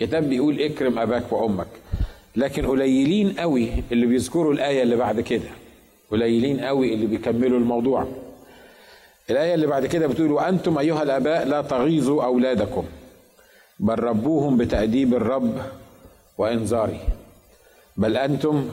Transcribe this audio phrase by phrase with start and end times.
[0.00, 1.66] كتاب بيقول اكرم اباك وامك.
[2.36, 5.48] لكن قليلين قوي اللي بيذكروا الآية اللي بعد كده.
[6.10, 8.06] قليلين قوي اللي بيكملوا الموضوع.
[9.30, 12.84] الآية اللي بعد كده بتقول وأنتم أيها الآباء لا تغيظوا أولادكم.
[13.80, 15.62] بل ربوهم بتأديب الرب
[16.38, 17.00] وإنذاره.
[17.96, 18.68] بل أنتم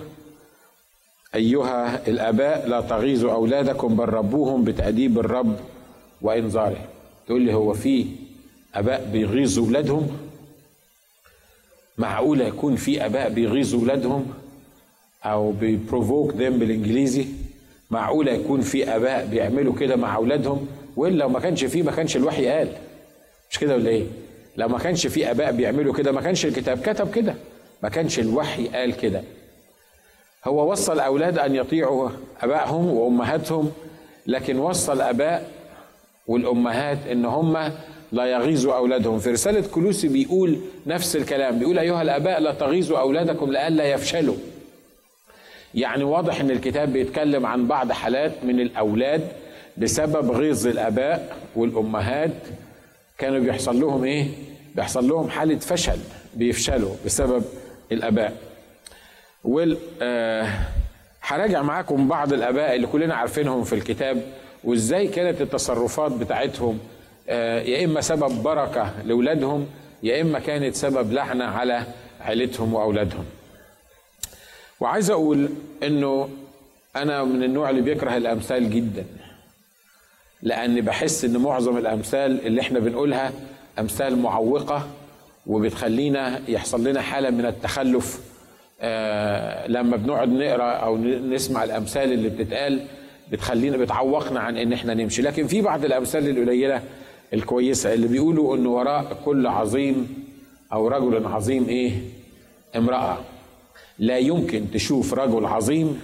[1.35, 3.95] أيها الآباء لا تغيظوا أولادكم.
[3.95, 5.55] بل ربوهم بتأديب الرب
[6.21, 6.87] وإنذاره.
[7.27, 8.05] تقول لي هو في
[8.75, 10.07] آباء بيغيظوا أولادهم؟
[11.97, 14.33] معقوله يكون في أباء بيغيظوا اولادهم
[15.25, 17.25] أو بيبروفوك ذم بالإنجليزي.
[17.91, 22.15] معقوله يكون في أباء بيعملوا كده مع اولادهم وإلا لو ما كانش فيه ما كانش
[22.15, 22.67] الوحي قال.
[23.51, 24.03] مش كده ولا إيه؟
[24.57, 27.35] لو ما كانش في أباء بيعملوا كده ما كانش الكتاب كتب كده.
[27.83, 29.23] ما كانش الوحي قال كده.
[30.45, 32.09] هو وصى الاولاد أن يطيعوا
[32.41, 33.71] أبائهم وأمهاتهم
[34.27, 35.51] لكن وصى الاباء
[36.27, 37.71] والأمهات إن هم
[38.11, 39.19] لا يغيظوا أولادهم.
[39.19, 44.35] في رسالة كلوسي بيقول نفس الكلام بيقول أيها الأباء لا تغيظوا أولادكم لئلا يفشلوا.
[45.73, 49.27] يعني واضح إن الكتاب بيتكلم عن بعض حالات من الأولاد
[49.77, 52.33] بسبب غيظ الأباء والأمهات.
[53.17, 54.27] كانوا بيحصل لهم إيه؟
[54.75, 55.97] بيحصل لهم حالة فشل
[56.35, 57.43] بيفشلوا بسبب
[57.91, 58.33] الأباء.
[59.43, 60.47] وال آه
[61.21, 64.21] هراجع معاكم بعض الأباء اللي كلنا عارفينهم في الكتاب
[64.63, 66.79] وإزاي كانت التصرفات بتاعتهم
[67.27, 69.67] يا إما سبب بركة لأولادهم
[70.03, 71.83] يا إما كانت سبب لعنه على
[72.21, 73.25] عيلتهم وأولادهم.
[74.79, 75.49] وعايز أقول
[75.83, 76.29] إنه
[76.95, 79.05] أنا من النوع اللي بيكره الأمثال جدا
[80.41, 83.31] لأن بحس إن معظم الأمثال اللي إحنا بنقولها
[83.79, 84.87] أمثال معوقة
[85.47, 88.19] وبتخلينا يحصل لنا حالة من التخلف.
[88.81, 92.79] آه لما بنقعد نقرأ أو نسمع الأمثال اللي بتتقال
[93.31, 95.21] بتخلينا بتعوقنا عن إن إحنا نمشي.
[95.21, 96.81] لكن في بعض الأمثال القليلة
[97.33, 100.25] الكويسة اللي بيقولوا إن وراء كل عظيم
[100.73, 101.91] أو رجل عظيم إيه؟
[102.75, 103.17] امرأة.
[103.99, 105.99] لا يمكن تشوف رجل عظيم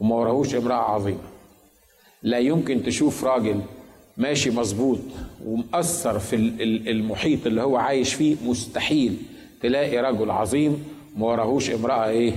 [0.00, 1.18] وما وراهوش امرأة عظيمة.
[2.22, 3.60] لا يمكن تشوف راجل
[4.16, 4.98] ماشي مظبوط
[5.46, 6.36] ومأثر في
[6.90, 9.16] المحيط اللي هو عايش فيه مستحيل
[9.62, 10.84] تلاقي رجل عظيم
[11.16, 12.32] ما وراهوش امرأة إيه؟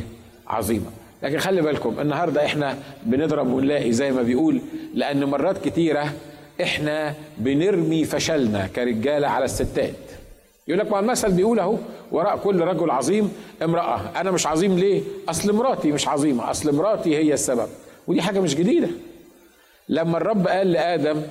[0.47, 0.91] عظيمة.
[1.23, 4.61] لكن خلي بالكم النهاردة إحنا بنضرب ونلاقي زي ما بيقول
[4.94, 6.13] لأن مرات كتيرة
[6.62, 9.94] إحنا بنرمي فشلنا كرجالة على الستات.
[10.68, 11.75] يقول لك ما المثل بيقول أهو
[12.12, 13.31] وراء كل رجل عظيم
[13.64, 14.02] امرأة.
[14.16, 17.68] أنا مش عظيم ليه؟ أصل مراتي مش عظيمة أصل مراتي هي السبب.
[18.08, 18.88] ودي حاجة مش جديدة.
[19.90, 21.22] لما الرب قال لآدم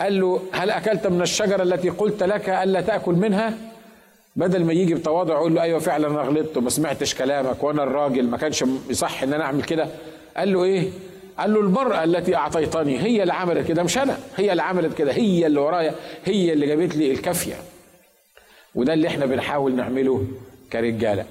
[0.00, 3.54] قال له هل أكلت من الشجرة التي قلت لك ألا تأكل منها؟
[4.36, 8.26] بدل ما يجي بتواضع يقول له أيوة فعلا أنا غلطت وما سمعتش كلامك وأنا الراجل
[8.26, 9.86] ما كانش يصح إن أنا أعمل كده.
[10.36, 10.90] قال له إيه؟
[11.38, 15.12] قال له المرأة التي أعطيتني هي اللي عملت كده مش أنا هي اللي عملت كده
[15.12, 15.94] هي اللي ورايا
[16.24, 17.54] هي اللي جابت لي الكافية.
[18.74, 20.24] وده اللي إحنا بنحاول نعمله
[20.72, 21.24] كرجالة.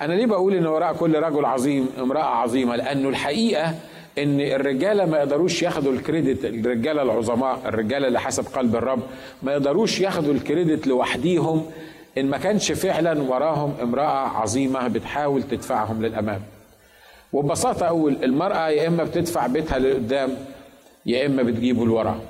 [0.00, 3.74] أنا ليه بقول إن وراء كل رجل عظيم امرأة عظيمة؟ لأنه الحقيقة
[4.18, 9.02] إن الرجالة ما يقدروش ياخدوا الكريدت الرجالة العظماء الرجالة اللي حسب قلب الرب
[9.42, 11.66] ما يقدروش ياخدوا الكريدت لوحديهم
[12.18, 16.40] إن ما كانش فعلا وراهم امرأة عظيمة بتحاول تدفعهم للأمام.
[17.34, 20.36] وببساطة أقول المرأة يا إما بتدفع بيتها لقدام
[21.06, 22.20] يا إما بتجيبه لورا.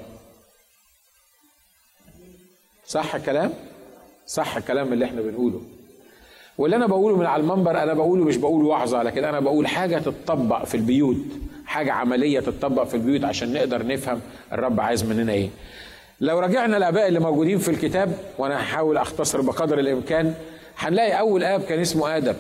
[2.87, 3.53] صح الكلام
[4.27, 5.61] صح الكلام اللي إحنا بنقوله.
[6.59, 9.99] واللي أنا بقوله من على المنبر أنا بقوله مش بقول وعظة لكن أنا بقول حاجة
[9.99, 11.17] تتطبق في البيوت
[11.67, 14.21] حاجة عملية تتطبق في البيوت عشان نقدر نفهم
[14.53, 15.49] الرب عايز مننا إيه.
[16.21, 20.35] لو رجعنا الاباء اللي موجودين في الكتاب وأنا هحاول أختصر بقدر الإمكان
[20.79, 22.35] هنلاقي أول آب كان اسمه آدم.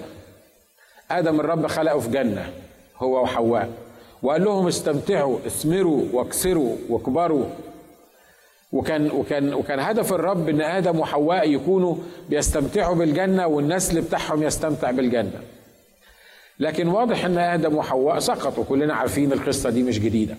[1.19, 2.51] آدم الرب خلقه في جنة
[2.99, 3.71] هو وحواء
[4.23, 7.45] وقال لهم استمتعوا اثمروا واكسروا واكبروا
[8.73, 11.97] وكان وكان وكان هدف الرب إن آدم وحواء يكونوا
[12.31, 15.41] بيستمتعوا بالجنة والنسل بتاعهم يستمتع بالجنة.
[16.59, 20.37] لكن واضح إن آدم وحواء سقطوا كلنا عارفين القصة دي مش جديدة.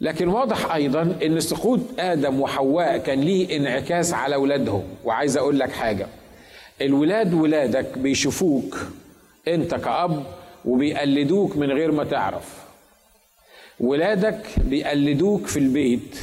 [0.00, 5.72] لكن واضح أيضا إن سقوط آدم وحواء كان ليه انعكاس على اولادهم وعايز أقول لك
[5.72, 6.06] حاجة.
[6.80, 8.78] الولاد ولادك بيشوفوك
[9.54, 10.22] انت كأب
[10.64, 12.58] وبيقلدوك من غير ما تعرف.
[13.80, 16.20] ولادك بيقلدوك في البيت.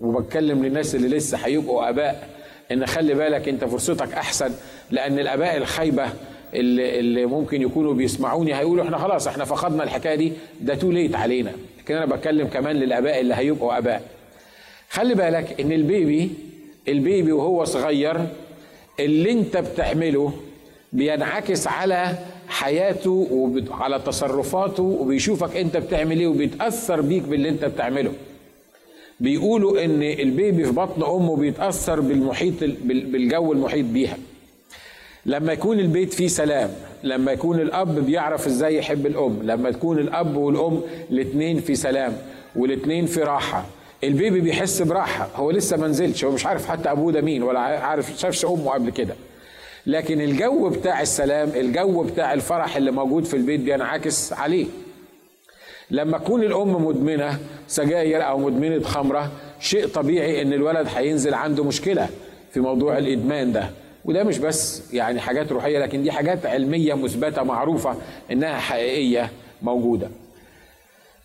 [0.00, 2.28] وبتكلم للناس اللي لسه هيبقوا آباء
[2.72, 4.52] إن خلي بالك أنت فرصتك أحسن
[4.90, 6.08] لأن الآباء الخايبة
[6.54, 11.14] اللي, اللي ممكن يكونوا بيسمعوني هيقولوا إحنا خلاص إحنا فقدنا الحكاية دي ده too late
[11.16, 11.52] علينا.
[11.78, 14.02] لكن أنا بتكلم كمان للآباء اللي هيبقوا آباء.
[14.90, 16.30] خلي بالك إن ال baby
[16.88, 18.26] ال baby وهو صغير
[19.00, 20.32] اللي أنت بتعمله
[20.92, 22.18] بينعكس على
[22.54, 23.28] حياته
[23.70, 28.12] وعلى تصرفاته وبيشوفك انت بتعمل إيه وبيتأثر بيك باللي انت بتعمله.
[29.20, 32.54] بيقولوا ان البيبي في بطن امه بيتأثر بالمحيط
[32.84, 34.16] بالجو المحيط بيها.
[35.26, 36.70] لما يكون البيت فيه سلام
[37.02, 40.80] لما يكون الأب بيعرف إزاي يحب الأم لما تكون الأب والأم
[41.10, 42.16] الاثنين في سلام
[42.56, 43.66] والاثنين في راحة
[44.04, 45.28] البيبي بيحس براحة.
[45.36, 48.70] هو لسه ما نزلش هو مش عارف حتى أبوه ده مين ولا عارف شافش أمه
[48.70, 49.14] قبل كده.
[49.86, 54.66] لكن الجو بتاع السلام الجو بتاع الفرح اللي موجود في البيت بينعكس عليه.
[55.90, 57.38] لما تكون الأم مدمنة
[57.68, 62.08] سجاير أو مدمنة خمرة شيء طبيعي إن الولد هينزل عنده مشكلة
[62.52, 63.70] في موضوع الإدمان ده.
[64.04, 67.96] وده مش بس يعني حاجات روحية لكن دي حاجات علمية مثبتة معروفة
[68.32, 69.30] إنها حقيقية
[69.62, 70.08] موجودة.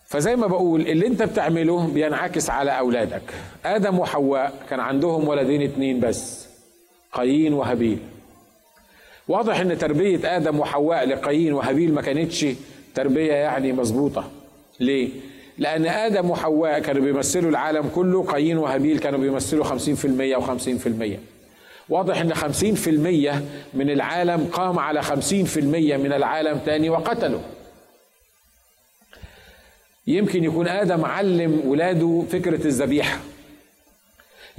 [0.08, 3.22] فزي ما بقول اللي أنت بتعمله بينعكس على أولادك.
[3.66, 6.48] آدم وحواء كان عندهم ولدين اتنين بس
[7.14, 8.00] قايين وهابيل.
[9.30, 12.46] واضح إن تربية آدم وحواء لقايين وهابيل ما كانتش
[12.96, 14.32] تربية يعني مظبوطة.
[14.80, 15.10] ليه؟
[15.58, 19.68] لأن آدم وحواء كانوا بيمثلوا العالم كله قايين وهابيل كانوا بيمثلوا 50%
[20.42, 21.18] و50%
[21.90, 22.38] واضح إن 50%
[23.74, 25.14] من العالم قام على 50%
[25.58, 27.42] من العالم تاني وقتله
[30.08, 33.20] يمكن يكون آدم علم ولاده فكرة الذبيحة.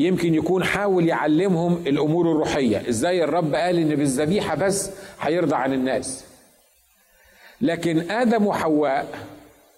[0.00, 2.88] يمكن يكون حاول يعلمهم الأمور الروحية.
[2.88, 6.24] إزاي الرب قال إن بالذبيحة بس هيرضى عن الناس.
[7.60, 9.06] لكن آدم وحواء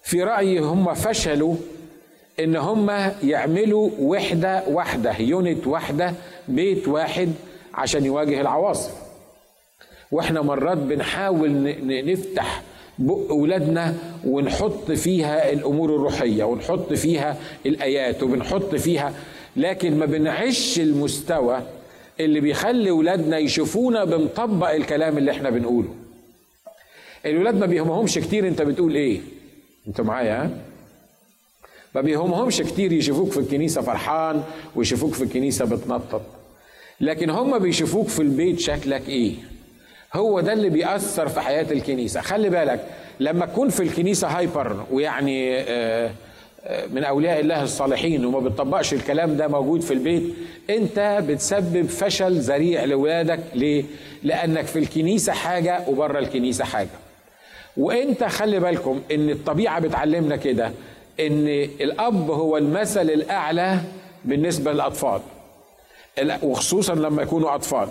[0.03, 1.55] في رايي هم فشلوا
[2.39, 6.13] إن هم يعملوا وحدة واحدة يونت واحدة
[6.47, 7.31] بيت واحد
[7.73, 8.91] عشان يواجه العواصف.
[10.11, 12.61] وإحنا مرات بنحاول نفتح
[12.99, 13.95] بق ولادنا
[14.25, 19.13] ونحط فيها الأمور الروحية ونحط فيها الآيات وبنحط فيها
[19.55, 21.61] لكن ما بنعيش المستوى
[22.19, 25.89] اللي بيخلي ولادنا يشوفونا بنطبق الكلام اللي إحنا بنقوله.
[27.25, 29.21] الولاد ما بيهمهمش كتير انت بتقول إيه.
[29.87, 30.49] أنتوا معايا؟ ها
[31.95, 34.43] ما بيهمهمش كتير يشوفوك في الكنيسة فرحان
[34.75, 36.21] ويشوفوك في الكنيسة بتنطط.
[37.01, 39.33] لكن هم بيشوفوك في البيت شكلك إيه.
[40.13, 42.21] هو ده اللي بيأثر في حياة الكنيسة.
[42.21, 42.87] خلي بالك
[43.19, 46.11] لما تكون في الكنيسة هايبر ويعني آه،
[46.91, 50.23] من أولياء الله الصالحين وما بتطبقش الكلام ده موجود في البيت
[50.69, 53.39] أنت بتسبب فشل ذريع لولادك.
[53.55, 53.83] ليه؟
[54.23, 56.89] لأنك في الكنيسة حاجة وبره الكنيسة حاجة.
[57.77, 60.71] وأنت خلي بالكم إن الطبيعة بتعلمنا كده
[61.19, 61.47] إن
[61.81, 63.79] الأب هو المثل الأعلى
[64.25, 65.21] بالنسبة للأطفال.
[66.43, 67.87] وخصوصا لما يكونوا أطفال.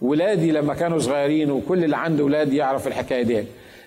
[0.00, 3.44] ولادي لما كانوا صغيرين وكل اللي عنده ولاد يعرف الحكاية دي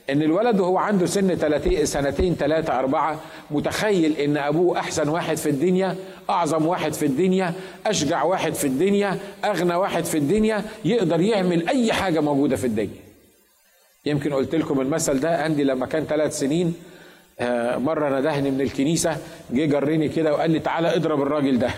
[0.09, 3.19] إن الولد وهو عنده سن سنتين ثلاثة أربعة
[3.51, 5.95] متخيل إن أبوه أحسن واحد في الدنيا
[6.29, 7.53] أعظم واحد في الدنيا
[7.85, 13.05] أشجع واحد في الدنيا أغنى واحد في الدنيا يقدر يعمل أي حاجة موجودة في الدنيا.
[14.05, 16.73] يمكن قلت لكم المثل ده عندي لما كان ثلاث سنين
[17.39, 19.17] آه، مرة ندهني من الكنيسة
[19.51, 21.69] جه جرني كده وقال لي تعالى اضرب الراجل ده.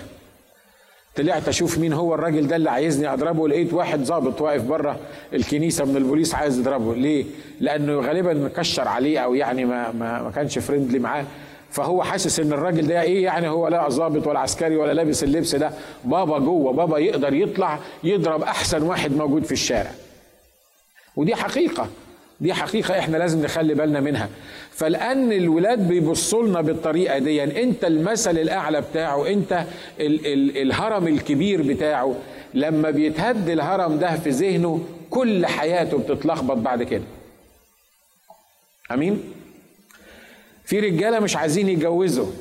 [1.17, 4.99] طلعت أشوف مين هو الراجل ده اللي عايزني أضربه لقيت واحد ظابط واقف بره
[5.33, 6.95] الكنيسة من البوليس عايز يضربه.
[6.95, 7.25] ليه؟
[7.59, 11.25] لأنه غالبا مكشر عليه أو يعني ما ما, ما كانش فريندلي معاه.
[11.71, 15.55] فهو حاسس إن الراجل ده إيه؟ يعني هو لا ظابط ولا عسكري ولا لابس اللبس
[15.55, 15.71] ده.
[16.05, 19.91] بابا جوه بابا يقدر يطلع يضرب أحسن واحد موجود في الشارع.
[21.15, 21.87] ودي حقيقة.
[22.41, 24.29] دي حقيقة إحنا لازم نخلي بالنا منها.
[24.71, 29.65] فلأن الولاد بيبصوا لنا بالطريقة دي يعني أنت المثل الأعلى بتاعه أنت
[29.99, 32.15] ال ال الهرم الكبير بتاعه
[32.53, 37.03] لما بيتهد الهرم ده في ذهنه كل حياته بتتلخبط بعد كده.
[38.91, 39.23] أمين؟
[40.65, 42.31] في رجالة مش عايزين يتجوزوا.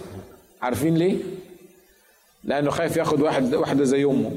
[0.63, 1.17] عارفين ليه؟
[2.45, 4.33] لأنه خايف ياخد واحد واحدة زي أمه.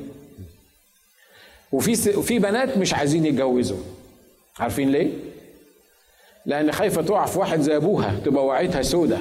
[1.71, 3.77] وفي وفي بنات مش عايزين يتجوزوا.
[4.59, 5.09] عارفين ليه؟
[6.49, 9.17] لأن خايفة تقع في واحد زي أبوها تبقى وعيتها سودة.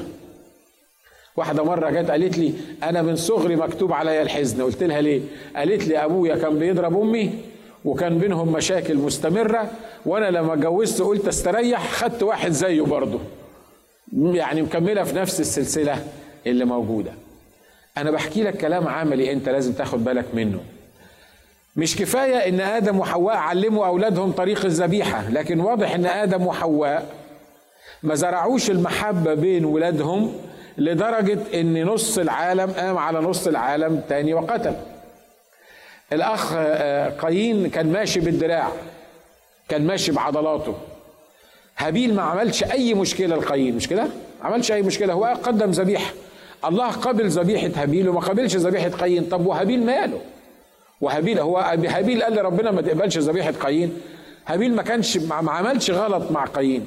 [1.37, 4.63] واحدة مرة جت قالت لي أنا من صغري مكتوب عليا الحزن.
[4.63, 5.21] قلت لها ليه؟
[5.57, 7.31] قالت لي أبويا كان بيضرب أمي
[7.85, 9.71] وكان بينهم مشاكل مستمرة
[10.07, 13.19] وأنا لما اتجوزت قلت استريح خدت واحد زيه برضه.
[14.13, 16.05] يعني مكملة في نفس السلسلة
[16.47, 17.13] اللي موجودة.
[17.99, 20.61] أنا بحكي لك كلام عملي أنت لازم تاخد بالك منه.
[21.79, 27.07] مش كفاية إن آدم وحواء علموا أولادهم طريق الذبيحة لكن واضح إن آدم وحواء
[28.03, 30.35] ما زرعوش المحبة بين ولادهم
[30.79, 34.75] لدرجة إن نص العالم قام على نص العالم تاني وقتل
[36.13, 38.69] الأخ آه، قايين كان ماشي بالدراع
[39.69, 40.75] كان ماشي بعضلاته
[41.79, 44.07] هابيل ما عملش أي مشكلة لقايين مش كده؟
[44.43, 46.13] عملش أي مشكلة هو قدم ذبيحة
[46.65, 50.21] الله قبل ذبيحة هابيل وما قبلش ذبيحة قايين طب وهابيل ماله؟
[51.01, 53.93] وهابيل هو هابيل قال لربنا ما تقبلش ذبيحة قايين.
[54.47, 56.87] هابيل ما كانش ما عملش غلط مع قايين.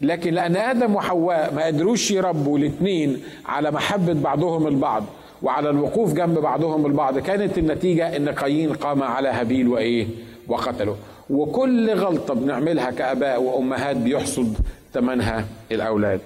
[0.00, 5.04] لكن لأن آدم وحواء ما قدروش يربوا الاثنين على محبة بعضهم البعض
[5.42, 10.06] وعلى الوقوف جنب بعضهم البعض كانت النتيجة إن قايين قام على هابيل وإيه؟
[10.48, 10.96] وقتله.
[11.30, 14.56] وكل غلطة بنعملها كآباء وأمهات بيحصد
[14.94, 16.20] ثمنها الأولاد.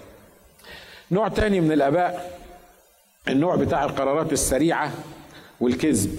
[1.10, 2.36] نوع تاني من الآباء
[3.28, 4.90] النوع بتاع القرارات السريعة
[5.60, 6.18] والكذب.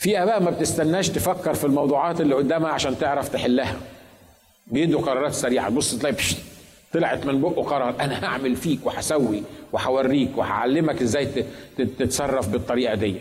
[0.00, 3.76] في آباء ما بتستناش تفكر في الموضوعات اللي قدامها عشان تعرف تحلها.
[4.66, 5.68] بيدوا قرارات سريعة.
[5.70, 6.16] تبص تلاقي
[6.92, 9.42] طلعت من بقه قرار أنا هعمل فيك وهسوي
[9.72, 11.44] وهوريك وهعلمك إزاي
[11.78, 13.16] تتصرف بالطريقة دي.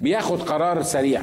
[0.00, 1.22] بياخد قرار سريع.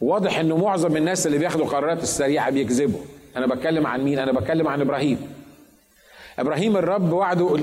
[0.00, 3.00] واضح إنه معظم الناس اللي بياخدوا قرارات السريعة بيكذبوا.
[3.36, 5.18] أنا بتكلم عن مين؟ أنا بتكلم عن إبراهيم.
[6.38, 7.58] إبراهيم الرب وعده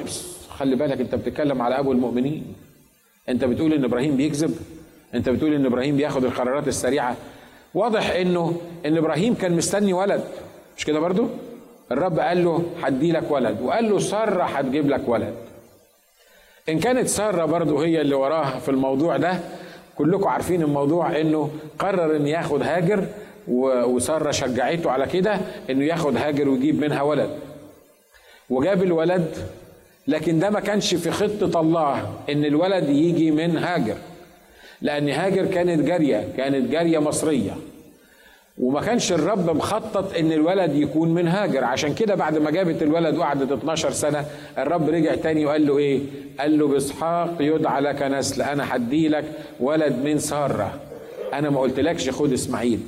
[0.49, 2.53] خلي بالك أنت بتتكلم على أبو المؤمنين.
[3.29, 4.55] أنت بتقول إن إبراهيم بيكذب؟
[5.15, 7.15] انت بتقول ان إبراهيم بياخد القرارات السريعة.
[7.73, 10.23] واضح انه ان إبراهيم كان مستني ولد.
[10.77, 11.27] مش كده برضو؟
[11.91, 15.33] الرب قال له هدي لك ولد وقال له سارة هتجيب لك ولد.
[16.69, 19.39] ان كانت سارة برضو هي اللي وراها في الموضوع ده
[19.97, 21.49] كلكم عارفين الموضوع انه
[21.79, 23.05] قرر ان ياخد هاجر
[23.47, 25.37] وسارة شجعته على كده
[25.69, 27.29] انه ياخد هاجر ويجيب منها ولد.
[28.49, 29.37] وجاب الولد
[30.07, 33.95] لكن ده ما كانش في خطة الله ان الولد يجي من هاجر.
[34.81, 37.51] لأن هاجر كانت جاريه كانت جاريه مصريه.
[38.57, 41.63] وما كانش الرب مخطط إن الولد يكون من هاجر.
[41.63, 44.25] عشان كده بعد ما جابت الولد وقعدت 12 سنة
[44.57, 46.01] الرب رجع تاني وقال له إيه؟
[46.39, 49.25] قال له بإسحاق يدعى لك نسل أنا هدي لك
[49.59, 50.79] ولد من سارة.
[51.33, 52.79] أنا ما قلتلكش خد إسماعيل.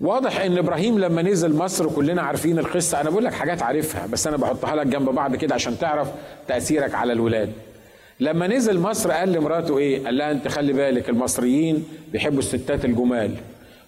[0.00, 3.00] واضح إن إبراهيم لما نزل مصر كلنا عارفين القصة.
[3.00, 6.08] أنا بقول لك حاجات عارفها بس أنا بحطها لك جنب بعض كده عشان تعرف
[6.48, 7.52] تأثيرك على الولاد.
[8.20, 13.34] لما نزل مصر قال لمراته إيه؟ قال لها أنت خلي بالك المصريين بيحبوا الستات الجمال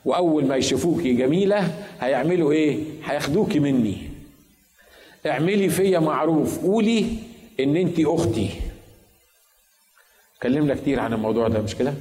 [0.05, 3.97] وأول ما يشوفوكي جميلة هيعملوا إيه؟ هياخدوكي مني.
[5.27, 7.07] اعملي فيا معروف قولي
[7.61, 8.51] إن أنت أختي.
[10.37, 11.95] اتكلمنا كتير عن الموضوع ده مش كده؟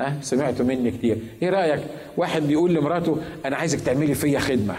[0.00, 1.16] ها؟ سمعتوا مني كتير.
[1.42, 1.80] إيه رأيك؟
[2.16, 4.74] واحد بيقول لمراته أنا عايزك تعملي فيا خدمة.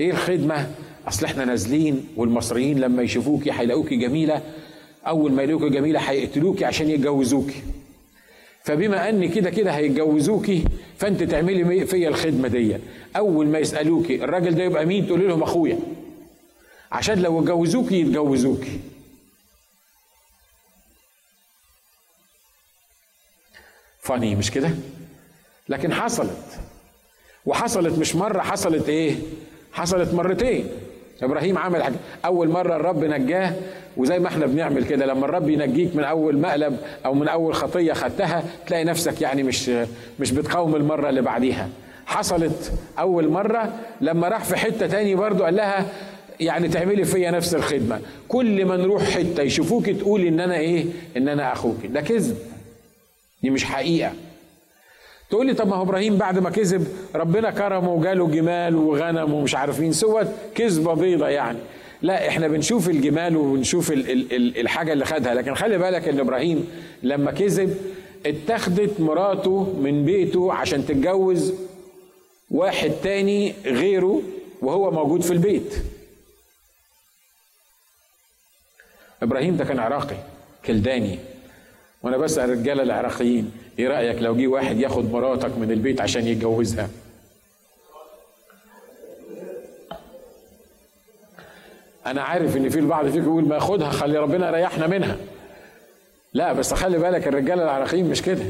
[0.00, 0.70] إيه الخدمة؟
[1.08, 4.42] أصل إحنا نازلين والمصريين لما يشوفوكي هيلاقوكي جميلة
[5.06, 7.62] أول ما يلاقوكي جميلة هيقتلوكي عشان يتجوزوكي
[8.64, 10.64] فبما أن كده كده هيتجوزوكي
[10.98, 12.76] فأنت تعملي فيا الخدمة دي.
[13.16, 15.78] أول ما يسالوكي الراجل ده يبقى مين؟ تقولي لهم أخويا.
[16.92, 18.80] عشان لو اتجوزوكي يتجوزوكي
[24.00, 24.70] فاني مش كده؟
[25.68, 26.60] لكن حصلت.
[27.46, 29.16] وحصلت مش مرة حصلت إيه؟
[29.72, 30.68] حصلت مرتين.
[31.22, 31.94] إبراهيم عمل حاجة.
[32.24, 33.52] أول مرة الرب نجاه
[33.96, 37.92] وزي ما إحنا بنعمل كده لما الرب ينجيك من أول مقلب أو من أول خطية
[37.92, 39.70] خدتها تلاقي نفسك يعني مش
[40.20, 41.68] مش بتقاوم المرة اللي بعديها.
[42.06, 45.86] حصلت أول مرة لما راح في حتة تاني برضو قال لها
[46.40, 48.00] يعني تعملي فيا نفس الخدمة.
[48.28, 50.84] كل ما نروح حتة يشوفوك تقولي إن أنا إيه؟
[51.16, 51.86] إن أنا أخوك.
[51.86, 52.36] ده كذب.
[53.42, 54.12] دي مش حقيقة.
[55.30, 59.54] تقول لي طب ما هو إبراهيم بعد ما كذب ربنا كرمه وجاله جمال وغنم ومش
[59.54, 61.58] عارفين سوت كذبة بيضة يعني.
[62.02, 65.34] لا إحنا بنشوف الجمال وبنشوف ال ال الحاجة اللي خدها.
[65.34, 66.68] لكن خلي بالك إن إبراهيم
[67.02, 67.76] لما كذب
[68.26, 71.54] اتخذت مراته من بيته عشان تتجوز
[72.50, 74.22] واحد تاني غيره
[74.62, 75.74] وهو موجود في البيت.
[79.22, 80.16] إبراهيم ده كان عراقي
[80.66, 81.18] كلداني.
[82.06, 86.88] وأنا بسأل الرجاله العراقيين إيه رأيك لو جه واحد ياخد مراتك من البيت عشان يتجوزها؟
[92.06, 95.16] أنا عارف إن في البعض فيكم يقول ما ياخدها خلي ربنا يريحنا منها.
[96.32, 98.44] لا بس خلي بالك الرجاله العراقيين مش كده.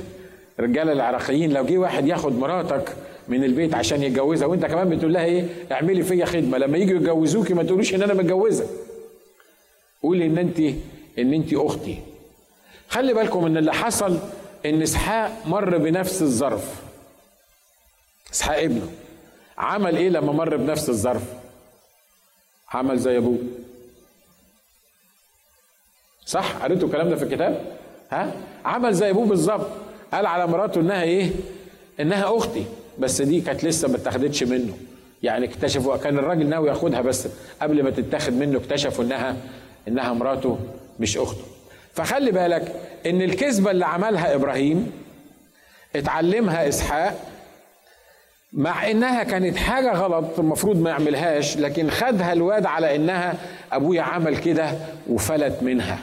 [0.59, 2.97] الرجاله العراقيين لو جه واحد ياخد مراتك
[3.29, 6.59] من البيت عشان يتجوزها وأنت كمان بتقول لها إيه؟ اعملي فيا خدمة.
[6.59, 8.67] لما يجوا يتجوزوكي ما تقولوش إن أنا متجوزة.
[10.03, 10.59] قولي إن انت
[11.19, 11.99] إن انت أختي.
[12.89, 14.19] خلي بالكم إن اللي حصل
[14.67, 16.75] إن إسحاق مر بنفس الظرف.
[18.33, 18.89] إسحاق ابنه.
[19.59, 21.23] عمل إيه لما مر بنفس الظرف؟
[22.75, 23.39] عمل زي أبوه.
[26.27, 27.77] صح؟ قريتوا الكلام ده في الكتاب؟
[28.11, 28.33] ها؟
[28.65, 29.67] عمل زي أبوه بالظبط.
[30.13, 31.31] قال على مراته إنها إيه؟
[32.01, 32.65] إنها أختي.
[32.99, 34.79] بس دي كانت لسه ما اتاخدتش منه.
[35.23, 37.29] يعني اكتشفوا كان الراجل ناوي ياخدها بس
[37.63, 39.37] قبل ما تتاخد منه اكتشفوا انها
[39.89, 40.59] إنها مراته
[41.01, 41.45] مش أخته.
[41.97, 42.73] فخلي بالك
[43.07, 44.93] إن الكذبة اللي عملها إبراهيم
[45.97, 47.21] اتعلمها إسحاق
[48.53, 53.35] مع إنها كانت حاجة غلط المفروض ما يعملهاش لكن خدها الواد على إنها
[53.73, 54.71] أبويا عمل كده
[55.11, 55.99] وفلت منها.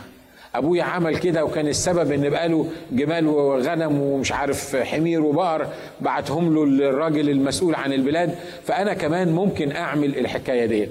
[0.56, 5.68] أبويا عمل كده وكان السبب إن بقاله جمال وغنم ومش عارف حمير وبقر
[6.02, 8.36] بعتهم له الراجل المسؤول عن البلاد
[8.66, 10.90] فأنا كمان ممكن أعمل الحكاية دي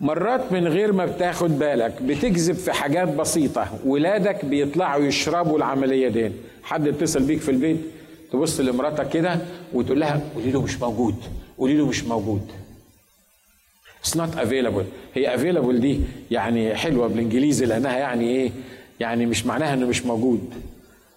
[0.00, 6.30] مرات من غير ما بتاخد بالك بتكذب في حاجات بسيطة ولادك بيطلعوا يشربوا العملية دي.
[6.62, 7.76] حد اتصل بيك في البيت
[8.32, 9.38] تبص لمراتك كده
[9.72, 11.14] وتقول لها قولي له مش موجود
[11.58, 12.42] قولي له مش موجود.
[14.04, 14.84] It's not available.
[15.14, 18.50] هي available دي يعني حلوة بالإنجليزي لأنها يعني إيه؟
[19.00, 20.54] يعني مش معناها إنه مش موجود.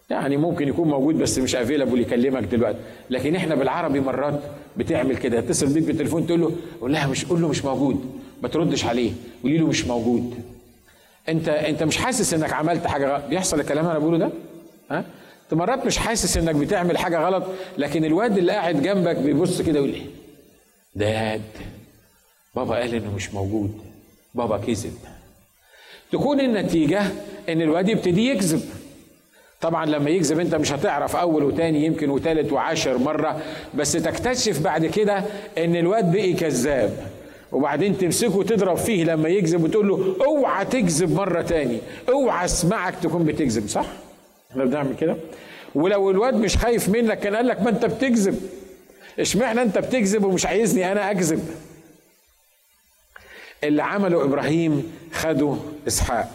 [0.09, 2.77] يعني ممكن يكون موجود بس مش افيلابل يكلمك دلوقتي.
[3.09, 4.39] لكن إحنا بالعربي مرات
[4.77, 5.41] بتعمل كده.
[5.41, 8.16] تتصل بيك بالتليفون تقول له قول لها مش قول له مش موجود.
[8.41, 9.11] ما تردش عليه
[9.43, 10.35] قولي له مش موجود.
[11.29, 14.29] انت انت مش حاسس انك عملت حاجة غلط بيحصل الكلام اللي أنا بقوله ده؟
[14.91, 15.05] ها؟
[15.43, 17.43] انت مرات مش حاسس انك بتعمل حاجة غلط
[17.77, 20.05] لكن الواد اللي قاعد جنبك بيبص كده يقول إيه؟
[20.95, 21.41] داد
[22.55, 23.77] بابا قال إنه مش موجود
[24.35, 24.93] بابا كذب.
[26.11, 27.01] تكون النتيجة
[27.49, 28.61] إن الواد يبتدي يكذب.
[29.61, 33.41] طبعا لما يكذب أنت مش هتعرف أول وتاني يمكن وتالت وعاشر مرة
[33.75, 35.23] بس تكتشف بعد كده
[35.57, 37.16] إن الواد بقي كذاب.
[37.51, 43.25] وبعدين تمسكه وتضرب فيه لما يكذب وتقول له اوعى تكذب مرة تاني اوعى اسمعك تكون
[43.25, 43.85] بتكذب صح؟
[44.51, 45.17] إحنا بنعمل كده.
[45.75, 48.49] ولو الواد مش خايف منك كان قال لك ما انت بتكذب.
[49.19, 51.49] اشمعنى انت بتكذب ومش عايزني أنا اكذب؟
[53.63, 55.55] اللي عمله إبراهيم خده
[55.87, 56.31] إسحاق.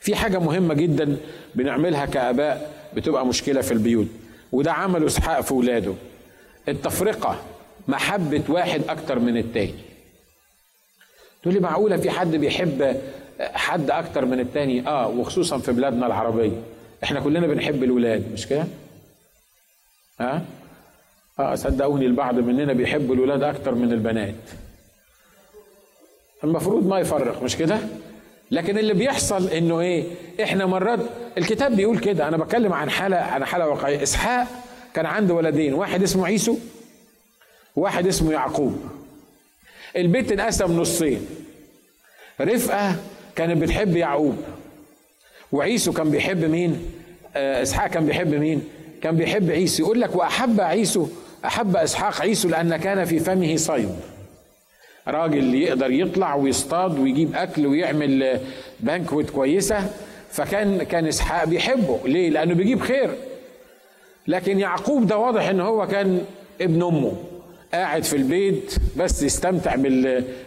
[0.00, 1.16] في حاجة مهمة جدا
[1.54, 4.06] بنعملها كآباء بتبقى مشكلة في البيوت.
[4.52, 5.94] وده عمله إسحاق في ولاده.
[6.68, 7.42] التفرقة.
[7.88, 9.74] محبة واحد أكتر من التاني
[11.42, 13.00] تقول لي معقولة في حد بيحب
[13.40, 16.62] حد أكتر من التاني آه وخصوصا في بلادنا العربية
[17.04, 18.64] إحنا كلنا بنحب الولاد مش كده؟
[20.20, 20.42] ها؟
[21.38, 24.34] آه؟ صدقوني البعض مننا بيحب الولاد أكتر من البنات
[26.44, 27.78] المفروض ما يفرق مش كده؟
[28.50, 30.04] لكن اللي بيحصل إنه إيه
[30.42, 31.00] إحنا مرات
[31.38, 34.46] الكتاب بيقول كده أنا بتكلم عن حالة عن حالة واقعية إسحاق
[34.94, 36.56] كان عنده ولدين واحد اسمه عيسو
[37.76, 38.80] واحد اسمه يعقوب.
[39.96, 41.26] البيت انقسم نصين.
[42.40, 42.96] رفقة
[43.36, 44.36] كانت بتحب يعقوب.
[45.52, 46.92] وعيسو كان بيحب مين؟
[47.36, 48.68] آه إسحاق كان بيحب مين؟
[49.02, 49.82] كان بيحب عيسو.
[49.82, 51.08] يقول لك وأحب عيسو
[51.44, 53.96] أحب إسحاق عيسو لأن كان في فمه صيد.
[55.08, 58.40] راجل يقدر يطلع ويصطاد ويجيب أكل ويعمل
[58.80, 59.90] بانكوت كويسة.
[60.30, 62.00] فكان كان إسحاق بيحبه.
[62.04, 63.10] ليه؟ لأنه بيجيب خير.
[64.26, 66.24] لكن يعقوب ده واضح إن هو كان
[66.60, 67.16] ابن أمه.
[67.76, 69.74] قاعد في البيت بس يستمتع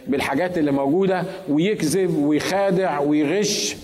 [0.06, 3.76] بالحاجات اللي موجودة ويكذب ويخادع ويغش.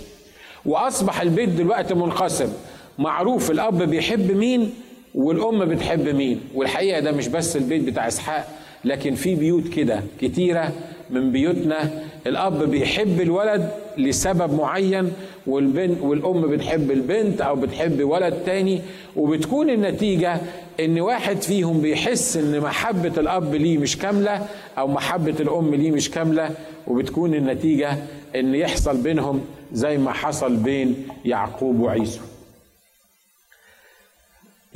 [0.66, 2.52] وأصبح البيت دلوقتي منقسم.
[2.98, 4.74] معروف الأب بيحب مين
[5.14, 6.40] والأم بتحب مين.
[6.54, 8.48] والحقيقة ده مش بس البيت بتاع إسحاق
[8.84, 10.72] لكن في بيوت كده كتيرة
[11.10, 15.12] من بيوتنا الأب بيحب الولد لسبب معين
[15.46, 18.80] والبنت والأم بتحب البنت أو بتحب ولد تاني
[19.16, 20.40] وبتكون النتيجة
[20.80, 24.46] إن واحد فيهم بيحس إن محبة الأب ليه مش كاملة
[24.78, 26.50] أو محبة الأم ليه مش كاملة
[26.86, 27.96] وبتكون النتيجة
[28.36, 29.40] إن يحصل بينهم
[29.72, 32.20] زي ما حصل بين يعقوب وعيسو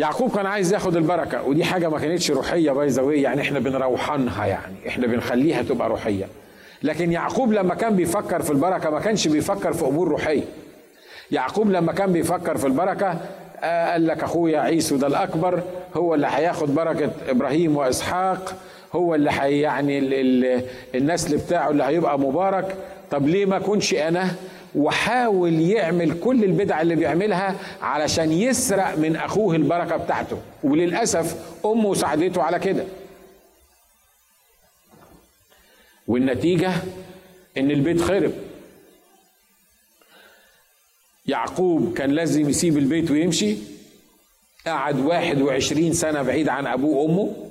[0.01, 4.75] يعقوب كان عايز ياخد البركة ودي حاجة ما كانتش روحية باي يعني إحنا بنروحنها يعني
[4.89, 6.25] إحنا بنخليها تبقى روحية.
[6.83, 10.43] لكن يعقوب لما كان بيفكر في البركة ما كانش بيفكر في أمور روحية.
[11.31, 13.17] يعقوب لما كان بيفكر في البركة
[13.63, 15.63] آه قال لك أخويا عيسو ده الأكبر
[15.95, 18.55] هو اللي هياخد بركة إبراهيم وإسحاق
[18.93, 20.63] هو اللي حي يعني ال ال
[20.95, 22.75] النسل بتاعه اللي هيبقى مبارك.
[23.11, 24.29] طب ليه ما كنش أنا؟
[24.75, 30.39] وحاول يعمل كل البدع اللي بيعملها علشان يسرق من أخوه البركة بتاعته.
[30.63, 32.85] وللأسف أمه ساعدته على كده.
[36.07, 36.73] والنتيجة
[37.59, 38.33] إن البيت خرب.
[41.27, 43.57] يعقوب كان لازم يسيب البيت ويمشي.
[44.67, 47.51] قعد واحد وعشرين سنة بعيد عن أبوه وأمه.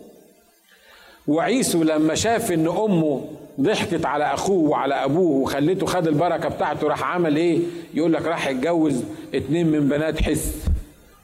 [1.27, 7.03] وعيسو لما شاف إن أمه ضحكت على أخوه وعلى أبوه وخلته خد البركة بتاعته راح
[7.03, 7.59] عمل إيه؟
[7.93, 10.55] يقول لك راح يتجوز اتنين من بنات حس.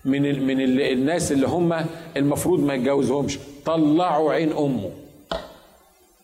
[0.05, 1.75] من من ال الناس اللي هم
[2.17, 3.39] المفروض ما يتجوزهمش.
[3.65, 4.89] طلعوا عين أمه.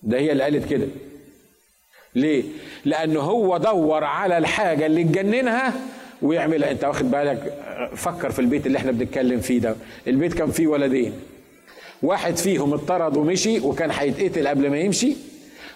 [0.04, 0.88] ده هي اللي قالت كده.
[2.16, 2.44] ليه؟
[2.86, 5.74] لأن هو دور على الحاجة اللي تجننها
[6.22, 6.72] ويعملها.
[6.72, 7.54] أنت واخد بالك؟
[7.96, 9.76] فكر في البيت اللي إحنا بنتكلم فيه ده.
[10.08, 11.14] البيت كان فيه ولدين.
[12.04, 15.14] واحد فيهم اطرد ومشي وكان هيتقتل قبل ما يمشي.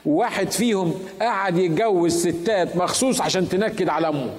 [0.05, 4.33] واحد فيهم قعد يتجوز ستات مخصوص عشان تنكد على أمه.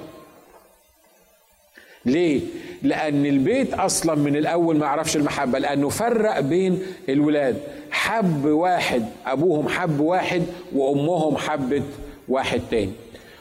[2.05, 2.41] ليه؟
[2.83, 7.57] لأن البيت أصلا من الأول ما عرفش المحبة لأنه فرق بين الولاد.
[7.91, 11.83] حب واحد أبوهم حب واحد وأمهم حبت
[12.29, 12.93] واحد تاني.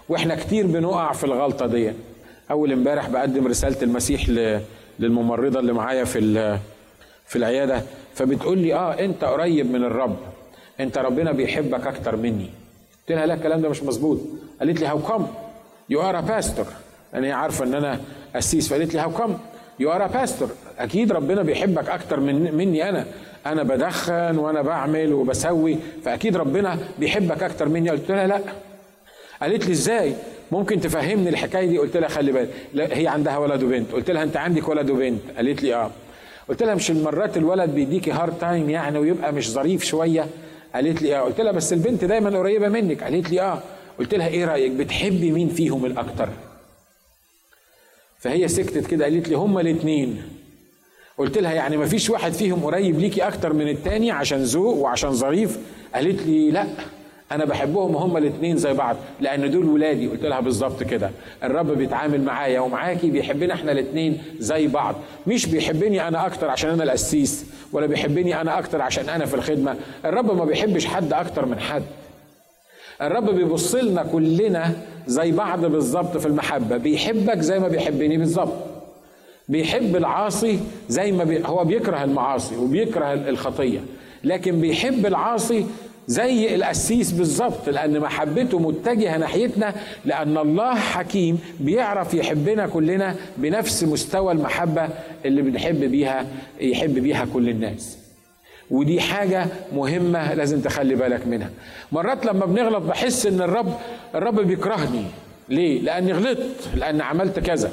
[0.09, 1.91] وإحنا كتير بنقع في الغلطة دي.
[2.51, 4.29] أول امبارح بقدم رسالة المسيح
[4.99, 6.59] للممرضة اللي معايا في
[7.27, 7.81] في العيادة
[8.15, 10.17] فبتقول لي آه أنت قريب من الرب.
[10.79, 12.49] انت ربنا بيحبك أكتر مني.
[12.99, 14.19] قلت لها لا الكلام ده مش مظبوط.
[14.59, 15.27] قالت لي how come
[15.89, 16.65] you are a pastor
[17.13, 18.01] أنا هي عارفة إن أنا
[18.35, 19.37] قسيس فقالت لي how come
[19.79, 23.05] you are pastor أكيد ربنا بيحبك أكتر من مني أنا.
[23.45, 27.89] أنا بدخن وأنا بعمل وبسوي فأكيد ربنا بيحبك أكتر مني.
[27.89, 28.39] قلت لها لا.
[29.41, 30.13] قالت لي إزاي؟
[30.51, 32.91] ممكن تفهمني الحكاية دي؟ قلت لها خلي بالك.
[32.93, 33.91] هي عندها ولد وبنت.
[33.91, 35.91] قلت لها أنت عندك ولد وبنت؟ قالت لي آه.
[36.49, 40.27] قلت لها مش المرات الولد بيديكي hard time يعني ويبقى مش ظريف شوية؟
[40.75, 41.21] قالت لي آه.
[41.21, 43.03] قلت لها بس البنت دايما قريبة منك.
[43.03, 43.61] قالت لي آه.
[43.99, 46.29] قلت لها إيه رأيك؟ بتحبي مين فيهم الأكتر؟
[48.19, 49.05] فهي سكتت كده.
[49.05, 50.21] قالت لي هما الاثنين
[51.17, 55.13] قلت لها يعني ما فيش واحد فيهم قريب ليكي أكتر من التاني عشان ذوق وعشان
[55.13, 55.59] ظريف؟
[55.95, 56.67] قالت لي لا.
[57.31, 61.11] أنا بحبهم هما الاثنين زي بعض لأن دول ولادي قلت لها بالظبط كده.
[61.43, 64.95] الرب بيتعامل معايا ومعاكي بيحبنا إحنا الاثنين زي بعض.
[65.27, 69.75] مش بيحبني أنا أكتر عشان أنا القسيس ولا بيحبني أنا أكتر عشان أنا في الخدمة.
[70.05, 71.83] الرب ما بيحبش حد أكتر من حد.
[73.01, 74.71] الرب بيبص لنا كلنا
[75.07, 76.77] زي بعض بالظبط في المحبة.
[76.77, 78.53] بيحبك زي ما بيحبني بالظبط.
[79.49, 80.59] بيحب العاصي
[80.89, 81.41] زي ما بي...
[81.45, 83.79] هو بيكره المعاصي وبيكره الخطية.
[84.23, 85.65] لكن بيحب العاصي
[86.07, 89.73] زي القسيس بالظبط لأن محبته متجهة ناحيتنا
[90.05, 94.89] لأن الله حكيم بيعرف يحبنا كلنا بنفس مستوى المحبة
[95.25, 96.25] اللي بنحب بيها
[96.59, 97.97] يحب بيها كل الناس.
[98.71, 101.49] ودي حاجة مهمة لازم تخلي بالك منها.
[101.91, 103.73] مرات لما بنغلط بحس إن الرب
[104.15, 105.05] الرب بيكرهني.
[105.49, 107.71] ليه؟ لأني غلطت لأن عملت كذا.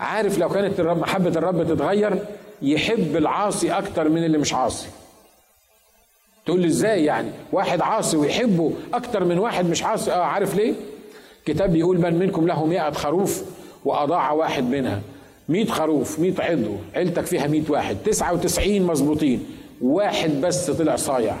[0.00, 2.18] عارف لو كانت الرب محبة الرب تتغير
[2.62, 4.86] يحب العاصي أكتر من اللي مش عاصي.
[6.48, 10.12] تقول لي إزاي يعني؟ واحد عاصي ويحبه أكتر من واحد مش عاصي.
[10.12, 10.74] آه عارف ليه؟
[11.46, 13.42] كتاب بيقول من منكم له مئة خروف
[13.84, 15.00] وأضاع واحد منها.
[15.48, 17.96] مئة خروف مئة عضو عيلتك فيها مئة واحد.
[18.04, 19.46] تسعة وتسعين مظبوطين.
[19.82, 21.36] واحد بس طلع صايع.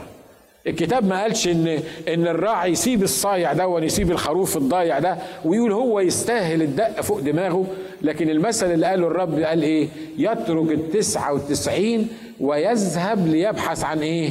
[0.66, 6.00] الكتاب ما قالش إن إن الراعي يسيب الصايع ده ويسيب الخروف الضايع ده ويقول هو
[6.00, 7.66] يستاهل الدق فوق دماغه.
[8.02, 12.08] لكن المثل اللي قاله الرب قال إيه؟ يترك التسعة وتسعين
[12.40, 14.30] ويذهب ليبحث عن إيه؟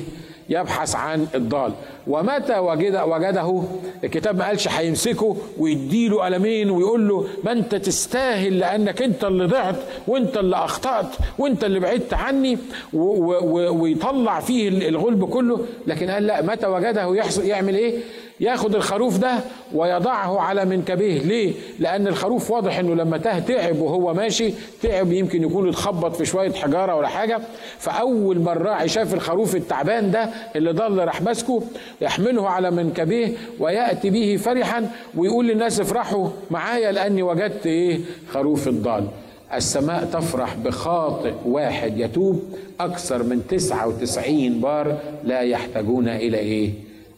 [0.49, 1.73] يبحث عن الضال.
[2.07, 3.63] ومتى وجد وجده؟
[4.03, 9.75] الكتاب ما قالش هيمسكه ويديله قلمين ويقول له ما انت تستاهل لأنك انت اللي ضعت
[10.07, 12.57] وانت اللي أخطأت وانت اللي بعدت عني
[12.93, 15.65] ويطلع فيه الغلب كله.
[15.87, 17.99] لكن قال لا متى وجده يحصل يعمل إيه؟
[18.39, 19.39] ياخد الخروف ده
[19.73, 21.19] ويضعه على منكبيه.
[21.21, 26.25] ليه؟ لأن الخروف واضح إنه لما تاه تعب وهو ماشي تعب يمكن يكون اتخبط في
[26.25, 27.39] شوية حجارة ولا حاجة.
[27.79, 31.63] فأول ما الراعي شاف الخروف التعبان ده اللي ضل راح ماسكه
[32.01, 37.99] يحمله على منكبيه ويأتي به فرحا ويقول للناس افرحوا معايا لأني وجدت إيه؟
[38.33, 39.07] خروف الضال.
[39.53, 42.43] السماء تفرح بخاطئ واحد يتوب
[42.79, 46.71] أكثر من تسعة وتسعين بار لا يحتاجون إلى إيه؟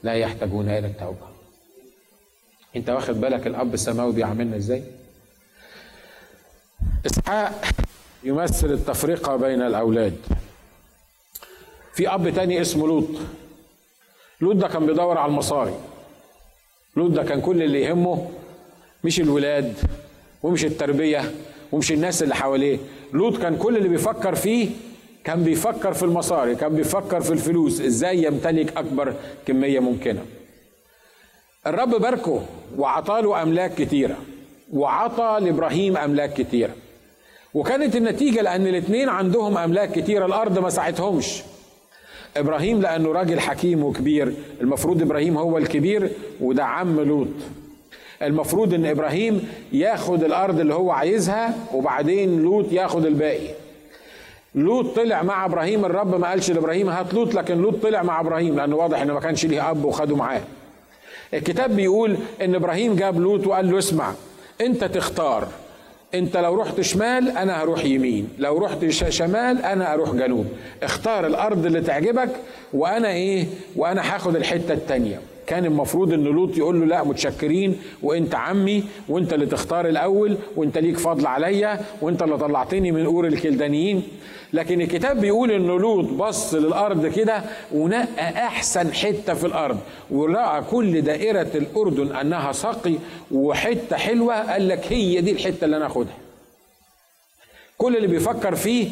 [0.03, 1.27] لا يحتاجون إلى التوبة.
[2.75, 4.83] أنت واخد بالك الأب السماوي بيعاملنا إزاي؟
[7.05, 7.65] إسحاق
[8.23, 10.17] يمثل التفرقة بين الأولاد.
[11.93, 13.07] في أب تاني اسمه لوط.
[14.41, 15.75] لوط ده كان بيدور على المصاري.
[16.95, 18.31] لوط ده كان كل اللي يهمه
[19.03, 19.73] مش الولاد
[20.43, 21.31] ومش التربية
[21.71, 22.77] ومش الناس اللي حواليه.
[23.13, 24.69] لوط كان كل اللي بيفكر فيه
[25.29, 29.13] كان بيفكر في المصاري كان بيفكر في الفلوس إزاي يمتلك أكبر
[29.45, 30.21] كمية ممكنة.
[31.67, 32.41] الرب باركه
[32.77, 34.17] وعطاله أملاك كتيرة
[34.73, 36.71] وعطى لإبراهيم أملاك كتيرة.
[37.53, 41.41] وكانت النتيجة لأن الاثنين عندهم أملاك كتيرة الأرض ما ساعتهمش
[42.37, 46.09] إبراهيم لأنه راجل حكيم وكبير المفروض إبراهيم هو الكبير
[46.41, 47.27] وده عم لوط.
[48.21, 53.58] المفروض إن إبراهيم ياخد الأرض اللي هو عايزها وبعدين لوط ياخد الباقي.
[54.55, 58.55] لوط طلع مع إبراهيم الرب ما قالش لإبراهيم هات لوط لكن لوط طلع مع إبراهيم
[58.55, 60.41] لأنه واضح إنه ما كانش ليه أب وخده معاه.
[61.33, 64.13] الكتاب بيقول إن إبراهيم جاب لوط وقال له اسمع
[64.61, 65.47] أنت تختار.
[66.13, 70.45] أنت لو رحت شمال أنا هروح يمين لو رحت شمال أنا أروح جنوب.
[70.83, 72.29] اختار الأرض اللي تعجبك
[72.73, 75.19] وأنا إيه؟ وأنا هاخد الحتة التانية.
[75.47, 80.77] كان المفروض إن لوط يقول له لا متشكرين وأنت عمي وأنت اللي تختار الأول وأنت
[80.77, 84.03] ليك فضل عليا وأنت اللي طلعتني من أور الكلدانيين.
[84.53, 89.79] لكن الكتاب بيقول إن لوط بص للأرض كده ونقى أحسن حتة في الأرض
[90.11, 92.93] ولقى كل دائرة الأردن أنها سقي
[93.31, 96.17] وحتة حلوة قال لك هي دي الحتة اللي أنا اخدها
[97.77, 98.89] كل اللي بيفكر فيه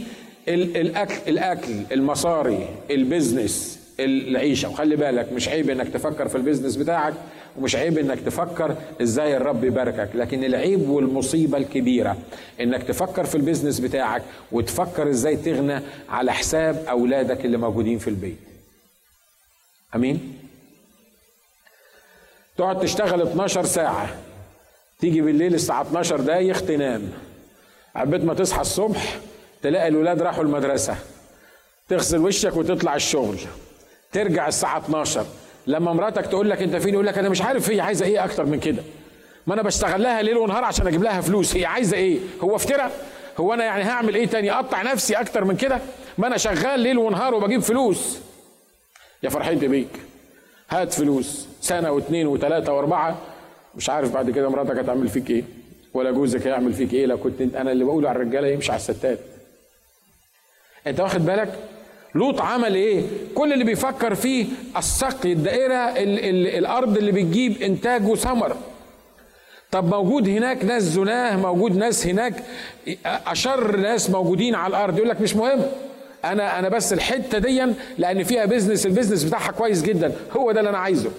[0.48, 4.70] الاكل الأكل المصاري ال business العيشة.
[4.70, 7.14] وخلي بالك مش عيب إنك تفكر في ال business بتاعك
[7.58, 10.10] ومش عيب إنك تفكر إزاي الرب يباركك.
[10.16, 12.18] لكن العيب والمصيبة الكبيرة
[12.62, 18.08] إنك تفكر في ال business بتاعك وتفكر إزاي تغنى على حساب أولادك اللي موجودين في
[18.10, 18.38] البيت.
[19.96, 20.34] آمين؟
[22.58, 24.16] تقعد تشتغل 12 ساعة
[25.00, 27.12] تيجي بالليل الساعة 12 دايخ تنام.
[27.96, 29.20] عبيت ما تصحى الصبح
[29.64, 30.96] تلاقي الولاد راحوا المدرسة
[31.90, 33.38] تغسل وشك وتطلع الشغل.
[34.12, 35.26] ترجع الساعة 12
[35.67, 38.46] لما مراتك تقول لك انت فين يقول لك أنا مش عارف هي عايزة إيه أكتر
[38.46, 38.84] من كده.
[39.48, 41.56] ما أنا بشتغل لها ليل ونهار عشان أجيب لها فلوس.
[41.56, 42.91] هي عايزة إيه؟ هو افترى
[43.38, 45.80] هو أنا يعني هعمل إيه تاني؟ اقطع نفسي أكتر من كده؟
[46.17, 48.17] ما أنا شغال ليل ونهار وبجيب فلوس.
[49.24, 49.89] يا فرحتي بيك
[50.70, 51.48] هات فلوس.
[51.62, 53.17] سنة واثنين وثلاثة واربعة.
[53.76, 55.43] مش عارف بعد كده مراتك هتعمل فيك إيه
[55.93, 57.06] ولا جوزك هيعمل فيك إيه.
[57.06, 59.20] لو كنت أنا اللي بقوله على الرجالة يمشي على الستات.
[60.88, 61.60] أنت واخد بالك؟
[62.15, 63.02] لوط عمل إيه؟
[63.36, 64.46] كل اللي بيفكر فيه
[64.78, 68.56] السقي الدائرة ال ال الأرض اللي بتجيب انتاج وثمر
[69.72, 72.43] طب موجود هناك ناس زناة موجود ناس هناك
[73.06, 75.62] أشر ناس موجودين على الأرض يقول لك مش مهم.
[76.26, 77.65] أنا أنا بس الحتة دي
[77.98, 80.12] لأن فيها business ال business بتاعها كويس جدا.
[80.38, 81.10] هو ده اللي أنا عايزه.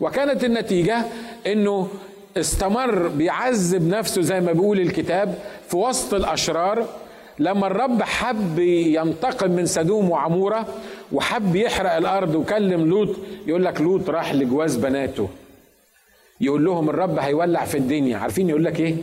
[0.00, 1.02] وكانت النتيجة
[1.46, 1.88] إنه
[2.36, 5.38] استمر بيعذب نفسه زي ما بيقول الكتاب
[5.68, 6.86] في وسط الأشرار.
[7.38, 10.66] لما الرب حب ينتقم من سدوم وعمورة
[11.12, 13.08] وحب يحرق الأرض وكلم لوط
[13.46, 15.28] يقول لك لوط راح لجواز بناته.
[16.40, 18.16] يقول لهم الرب هيولع في الدنيا.
[18.16, 18.96] عارفين يقول لك إيه؟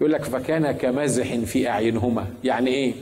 [0.00, 2.26] يقول لك فكان كمازح في أعينهما.
[2.44, 2.94] يعني إيه؟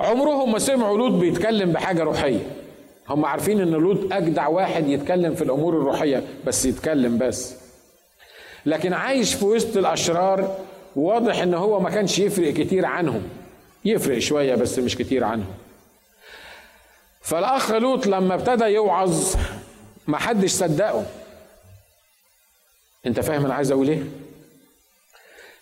[0.00, 2.40] عمرهم ما سمعوا لوط بيتكلم بحاجة روحية.
[3.08, 7.54] هم عارفين إن لوط أجدع واحد يتكلم في الأمور الروحية بس يتكلم بس.
[8.66, 10.56] لكن عايش في وسط الأشرار
[10.96, 13.22] واضح إن هو ما كانش يفرق كتير عنهم.
[13.84, 15.54] يفرق شوية بس مش كتير عنهم
[17.22, 19.36] فالأخ لوط لما ابتدى يوعظ
[20.06, 21.06] ما حدش صدقه.
[23.06, 24.02] انت فاهم أنا عايز أقول إيه؟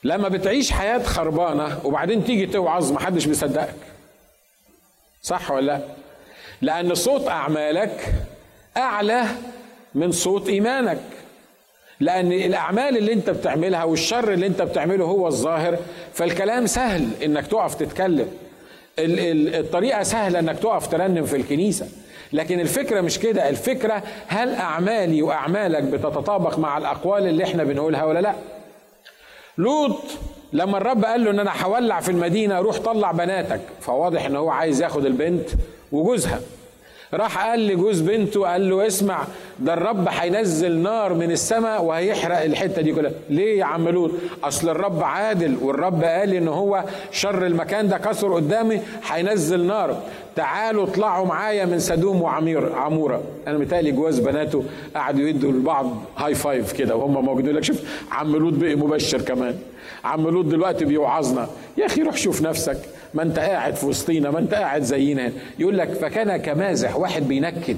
[0.05, 3.75] لما بتعيش حياة خربانة وبعدين تيجي توعظ ما حدش بيصدقك.
[5.23, 5.81] صح ولا لا؟
[6.63, 8.15] لأن صوت أعمالك
[8.77, 9.25] أعلى
[9.95, 11.03] من صوت إيمانك.
[12.01, 15.77] لأن الأعمال اللي أنت بتعملها والشر اللي أنت بتعمله هو الظاهر
[16.15, 18.29] فالكلام سهل إنك تقف تتكلم.
[18.99, 21.89] الطريقة سهلة إنك تقف ترنم في الكنيسة.
[22.33, 23.49] لكن الفكرة مش كده.
[23.49, 28.35] الفكرة هل أعمالي وأعمالك بتتطابق مع الأقوال اللي إحنا بنقولها ولا لأ؟
[29.59, 30.01] لوط
[30.53, 33.61] لما الرب قال له إن أنا هولع في المدينة روح طلع بناتك.
[33.81, 35.49] فواضح إن هو عايز ياخد البنت
[35.93, 36.41] وجوزها.
[37.15, 39.25] راح قال لجوز بنته قال له اسمع
[39.61, 43.13] ده الرب هينزل نار من السماء وهيحرق الحتة دي كلها.
[43.31, 44.11] ليه يا عم لوط؟
[44.45, 50.03] أصل الرب عادل والرب قال إن هو شر المكان ده كسر قدامي هينزل نار.
[50.37, 53.23] تعالوا اطلعوا معايا من سدوم وعمير عمورة.
[53.47, 57.55] أنا متهيألي جواز بناته قعدوا يدوا لبعض هاي فايف كده وهم موجودين.
[57.55, 59.57] لك شوف عم لوط بقي مبشر كمان.
[60.05, 61.49] عم لوط دلوقتي بيوعظنا.
[61.79, 62.79] يا أخي روح شوف نفسك.
[63.15, 65.33] ما أنت قاعد في وسطينا ما أنت قاعد زينا.
[65.59, 67.77] يقول لك فكان كمازح واحد بينكد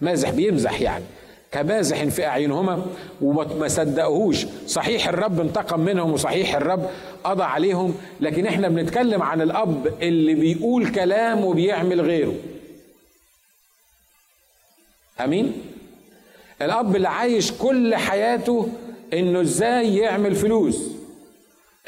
[0.00, 1.04] مازح بيمزح يعني.
[1.52, 2.86] كمازح في أعينهما
[3.22, 6.90] وما صدقوهوش صحيح الرب انتقم منهم وصحيح الرب
[7.24, 12.34] قضى عليهم لكن إحنا بنتكلم عن الأب اللي بيقول كلام وبيعمل غيره.
[15.24, 15.52] أمين؟
[16.62, 18.68] الأب اللي عايش كل حياته
[19.12, 20.78] إنه إزاي يعمل فلوس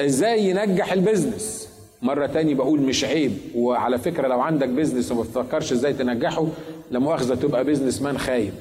[0.01, 1.69] إزاي ينجح ال business.
[2.01, 6.47] مرة تاني بقول مش عيب وعلى فكرة لو عندك business وما بتفكرش إزاي تنجحه
[6.91, 8.53] لا مؤاخذة تبقى businessman خايب.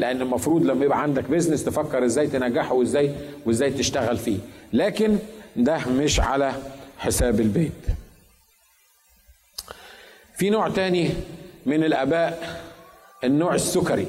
[0.00, 3.14] لأن المفروض لما يبقى عندك business تفكر إزاي تنجحه وازاي
[3.46, 4.38] وازاي تشتغل فيه.
[4.72, 5.18] لكن
[5.56, 6.52] ده مش على
[6.98, 7.86] حساب البيت.
[10.36, 11.10] في نوع تاني
[11.66, 12.60] من الآباء
[13.24, 14.06] النوع السكري.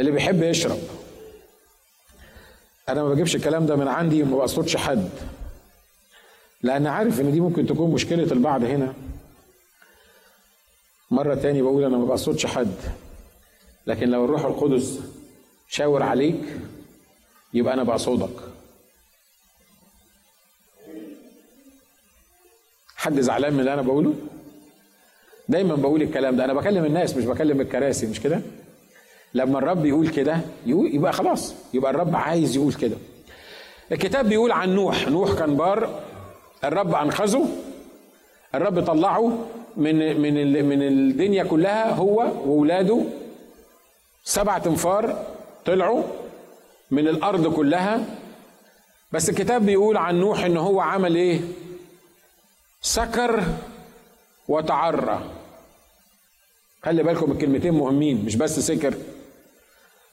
[0.00, 0.78] اللي بيحب يشرب.
[2.88, 5.10] أنا ما بجيبش الكلام ده من عندي وما بقصدش حد.
[6.62, 8.94] لأن عارف إن دي ممكن تكون مشكلة البعض هنا.
[11.10, 13.03] مرة تاني بقول أنا ما بقصدش حد.
[13.86, 15.00] لكن لو الروح القدس
[15.68, 16.40] شاور عليك
[17.54, 18.30] يبقى أنا بقصدك
[22.96, 24.14] حد زعلان من اللي أنا بقوله؟
[25.48, 26.44] دايما بقول الكلام ده.
[26.44, 28.40] أنا بكلم الناس مش بكلم الكراسي مش كده؟
[29.34, 31.54] لما الرب يقول كده يبقى خلاص.
[31.74, 32.96] يبقى الرب عايز يقول كده.
[33.92, 35.08] الكتاب بيقول عن نوح.
[35.08, 36.00] نوح كان بار.
[36.64, 37.48] الرب أنقذه.
[38.54, 39.38] الرب طلعه
[39.76, 42.16] من من من الدنيا كلها هو
[42.46, 43.00] واولاده
[44.24, 45.26] سبعة انفار
[45.64, 46.02] طلعوا
[46.90, 48.04] من الأرض كلها.
[49.12, 51.40] بس الكتاب بيقول عن نوح إن هو عمل إيه؟
[52.82, 53.42] سكر
[54.48, 55.30] وتعرى.
[56.82, 58.94] خلي بالكم الكلمتين مهمين مش بس سكر.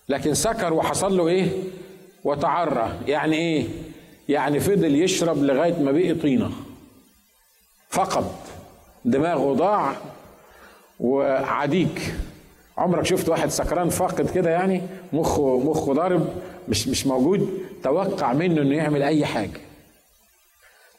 [0.09, 1.63] لكن سكر وحصل له إيه؟
[2.23, 2.99] وتعرى.
[3.07, 3.67] يعني إيه؟
[4.29, 6.51] يعني فضل يشرب لغاية ما بقي طينة.
[7.89, 8.31] فقد.
[9.05, 9.95] دماغه ضاع
[10.99, 12.13] وعديك.
[12.77, 14.81] عمرك شفت واحد سكران فاقد كده يعني؟
[15.13, 16.27] مخه مخه ضارب
[16.69, 17.49] مش مش موجود.
[17.83, 19.59] توقع منه إنه يعمل أي حاجة.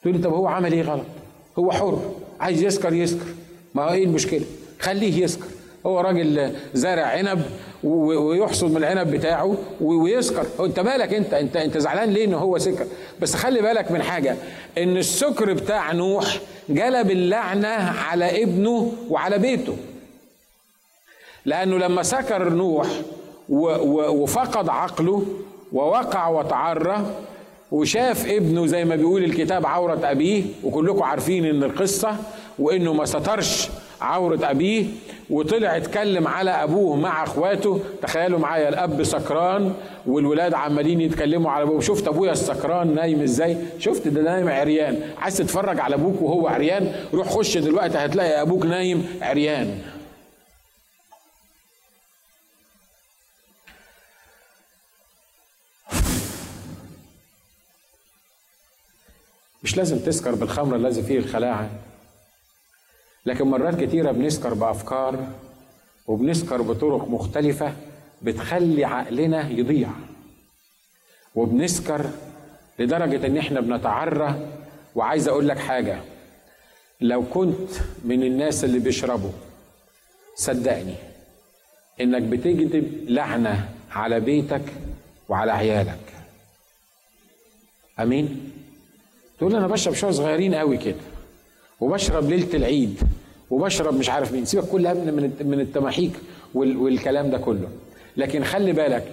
[0.03, 1.07] تقول طب هو عمل إيه غلط؟
[1.59, 2.03] هو حر
[2.41, 3.27] عايز يسكر يسكر.
[3.75, 4.45] ما هو إيه المشكلة؟
[4.81, 5.47] خليه يسكر.
[5.87, 7.43] هو راجل زارع عنب
[7.85, 10.47] ويحصد من العنب بتاعه ويسكر.
[10.61, 12.87] أنت مالك أنت؟ انت أنت زعلان ليه ان هو سكر؟
[13.21, 14.37] بس خلي بالك من حاجة
[14.79, 17.69] إن السكر بتاع نوح جلب اللعنة
[18.01, 19.77] على ابنه وعلى بيته.
[21.47, 22.87] لأنه لما سكر نوح
[23.49, 25.23] وفقد عقله
[25.73, 27.07] ووقع وتعرى
[27.73, 32.17] وشاف ابنه زي ما بيقول الكتاب عورة أبيه وكلكم عارفين إن القصة
[32.59, 33.69] وإنه ما سترش
[34.01, 34.87] عورة أبيه
[35.31, 37.81] وطلع اتكلم على أبوه مع إخواته.
[38.03, 39.73] تخيلوا معايا الأب سكران
[40.07, 41.81] والولاد عمالين يتكلموا على أبوه.
[41.81, 45.01] شفت أبويا السكران نايم إزاي؟ شفت ده نايم عريان.
[45.19, 49.79] عايز تتفرج على أبوك وهو عريان؟ روح خش دلوقتي هتلاقي أبوك نايم عريان.
[59.73, 61.71] مش لازم تسكر بالخمر الذي فيه الخلاعة.
[63.27, 65.27] لكن مرات كتيرة بنسكر بأفكار
[66.07, 67.73] وبنسكر بطرق مختلفة
[68.23, 69.89] بتخلي عقلنا يضيع.
[71.35, 72.07] وبنسكر
[72.79, 74.49] لدرجة إن إحنا بنتعرى.
[74.95, 76.01] وعايز أقول لك حاجة
[77.01, 77.71] لو كنت
[78.05, 79.33] من الناس اللي بيشربوا
[80.35, 80.95] صدقني
[82.01, 84.65] إنك بتجذب لعنة على بيتك
[85.29, 86.15] وعلى عيالك.
[88.01, 88.52] أمين؟
[89.43, 90.95] تقول أنا بشرب شوية صغيرين قوي كده
[91.81, 93.01] وبشرب ليلة العيد
[93.51, 96.13] وبشرب مش عارف مين سيبك كل من من التماحيك
[96.55, 97.69] والكلام ده كله.
[98.17, 99.05] لكن خلي بالك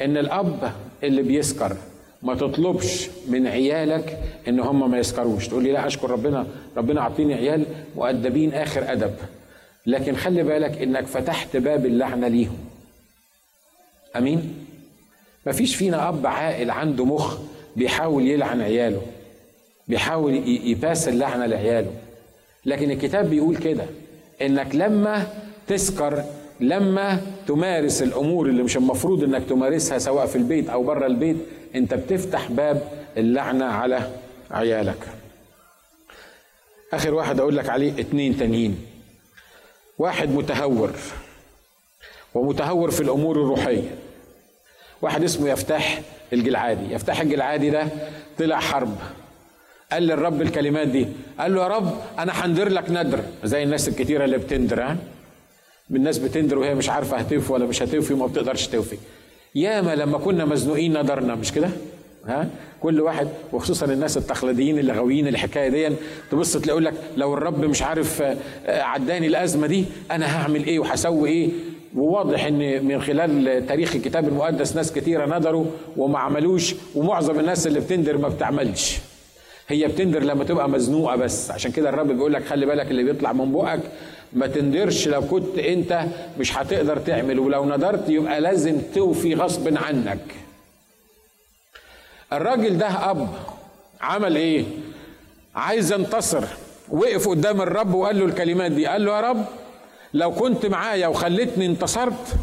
[0.00, 0.72] إن الأب
[1.02, 1.76] اللي بيسكر
[2.22, 5.48] ما تطلبش من عيالك إن هم ما يسكروش.
[5.48, 6.46] تقول لي لا أشكر ربنا
[6.76, 7.64] ربنا أعطيني عيال
[7.96, 9.14] مؤدبين آخر أدب.
[9.86, 12.58] لكن خلي بالك إنك فتحت باب اللعنة ليهم.
[14.16, 14.54] أمين؟
[15.46, 17.38] مفيش فينا أب عاقل عنده مخ
[17.76, 19.02] بيحاول يلعن عياله.
[19.88, 21.90] بيحاول يباس اللعنه لعياله.
[22.64, 23.84] لكن الكتاب بيقول كده
[24.42, 25.26] إنك لما
[25.66, 26.24] تسكر
[26.60, 31.36] لما تمارس الأمور اللي مش المفروض إنك تمارسها سواء في البيت أو بره البيت
[31.74, 32.82] أنت بتفتح باب
[33.16, 34.10] اللعنة على
[34.50, 35.08] عيالك.
[36.92, 38.86] آخر واحد أقول لك عليه اتنين تانيين.
[39.98, 40.92] واحد متهور
[42.34, 43.94] ومتهور في الأمور الروحية.
[45.02, 46.00] واحد اسمه يفتح
[46.32, 46.94] الجلعادي.
[46.94, 47.86] يفتح الجلعادي ده
[48.38, 48.96] طلع حرب.
[49.92, 51.06] قال للرب الكلمات دي.
[51.40, 54.96] قال له يا رب أنا هندر لك ندر زي الناس الكتيرة اللي بتندر ها؟
[55.90, 58.96] الناس بتندر وهي مش عارفة هتوفي ولا مش هتوفي وما بتقدرش توفي.
[59.54, 61.68] ياما لما كنا مزنوقين ندرنا مش كده؟
[62.26, 62.48] ها؟
[62.80, 65.96] كل واحد وخصوصا الناس التقليديين اللي غاويين الحكاية دي
[66.30, 68.36] تبص تلاقي لك لو الرب مش عارف آه،
[68.82, 71.50] عداني الأزمة دي أنا هعمل إيه وهسوي إيه؟
[71.96, 75.64] وواضح إن من خلال تاريخ الكتاب المقدس ناس كتيرة ندروا
[75.96, 78.98] وما عملوش ومعظم الناس اللي بتندر ما بتعملش.
[79.68, 81.50] هي بتندر لما تبقى مزنوقة بس.
[81.50, 83.80] عشان كده الرب بيقول لك خلي بالك اللي بيطلع من بقك
[84.32, 86.04] ما تندرش لو كنت انت
[86.38, 90.20] مش هتقدر تعمل ولو ندرت يبقى لازم توفي غصب عنك.
[92.32, 93.28] الراجل ده أب
[94.00, 94.64] عمل إيه؟
[95.54, 96.44] عايز ينتصر.
[96.90, 98.86] وقف قدام الرب وقال له الكلمات دي.
[98.86, 99.44] قال له يا رب
[100.14, 102.34] لو كنت معايا وخلتني انتصرت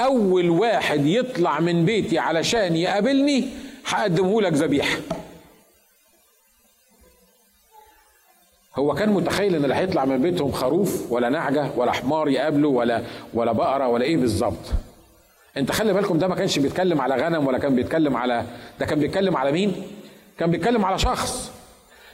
[0.00, 3.48] أول واحد يطلع من بيتي علشان يقابلني
[3.86, 4.98] هقدمه لك ذبيحة.
[8.80, 13.02] هو كان متخيل إن اللي هيطلع من بيتهم خروف ولا نعجة ولا حمار يقابله ولا
[13.34, 14.72] ولا بقرة ولا إيه بالظبط.
[15.56, 18.44] أنت خلي بالكم ده ما كانش بيتكلم على غنم ولا كان بيتكلم على
[18.80, 19.72] ده كان بيتكلم على مين؟
[20.38, 21.50] كان بيتكلم على شخص.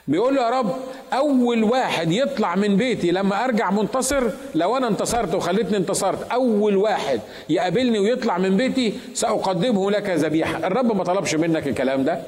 [0.08, 0.70] بيقول له يا رب
[1.12, 4.22] أول واحد يطلع من بيتي لما أرجع منتصر
[4.54, 10.66] لو أنا انتصرت وخليتني انتصرت أول واحد يقابلني ويطلع من بيتي سأقدمه لك ذبيحة.
[10.66, 12.20] الرب ما طلبش منك الكلام ده.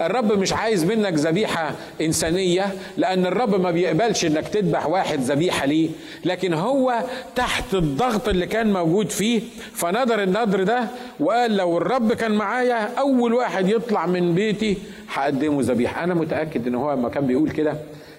[0.00, 5.88] الرب مش عايز منك ذبيحة إنسانية لأن الرب ما بيقبلش إنك تذبح واحد ذبيحة ليه.
[6.24, 7.02] لكن هو
[7.36, 9.42] تحت الضغط اللي كان موجود فيه
[9.74, 10.84] فنظر النظر ده
[11.20, 14.76] وقال لو الرب كان معايا أول واحد يطلع من بيتي
[15.12, 16.04] هقدمه ذبيحة.
[16.04, 17.74] أنا متأكد إن هو لما كان بيقول كده.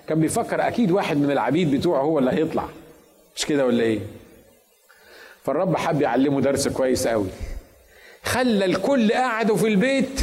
[0.08, 2.66] كان بيفكر أكيد واحد من العبيد بتوعه هو اللي هيطلع.
[3.36, 4.00] مش كده ولا إيه؟
[5.44, 7.28] فالرب حب يعلمه درس كويس قوي
[8.24, 10.22] خلى الكل قعدوا في البيت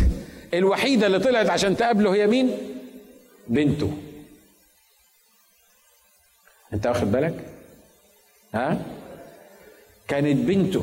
[0.59, 2.51] الوحيدة اللي طلعت عشان تقابله هي مين؟
[3.49, 3.91] بنته
[6.73, 7.35] انت واخد بالك؟
[8.55, 8.83] ها؟
[10.09, 10.83] كانت بنته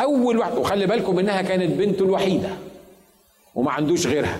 [0.00, 2.48] أول واحد وخلي بالكم إنها كانت بنته الوحيدة
[3.54, 4.38] وما عندوش غيرها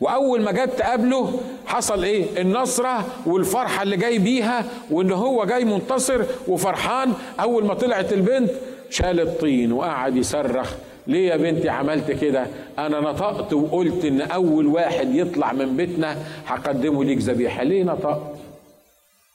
[0.00, 6.24] وأول ما جت تقابله حصل إيه؟ النصرة والفرحة اللي جاي بيها وإن هو جاي منتصر
[6.48, 8.50] وفرحان أول ما طلعت البنت
[8.90, 10.74] شال الطين وقعد يصرخ
[11.06, 12.46] ليه يا بنتي عملت كده؟
[12.78, 17.62] أنا نطقت وقلت إن أول واحد يطلع من بيتنا هقدمه ليك ذبيحة.
[17.62, 18.36] ليه نطقت؟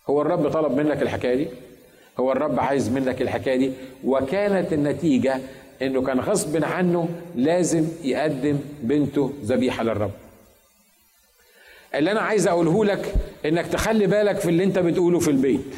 [0.09, 1.47] هو الرب طلب منك الحكاية دي؟
[2.19, 3.71] هو الرب عايز منك الحكاية دي؟
[4.03, 5.39] وكانت النتيجة
[5.81, 10.11] إنه كان غصب عنه لازم يقدم بنته ذبيحة للرب.
[11.95, 13.13] اللي أنا عايز أقوله لك
[13.45, 15.75] إنك تخلي بالك في اللي أنت بتقوله في البيت.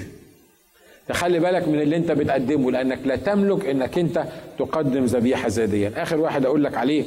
[1.11, 4.25] تخلي بالك من اللي انت بتقدمه لأنك لا تملك إنك انت
[4.59, 5.93] تقدم ذبيحة زاديا.
[6.03, 7.03] آخر واحد أقول لك عليه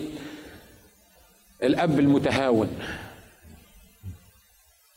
[1.62, 2.68] الأب المتهاون.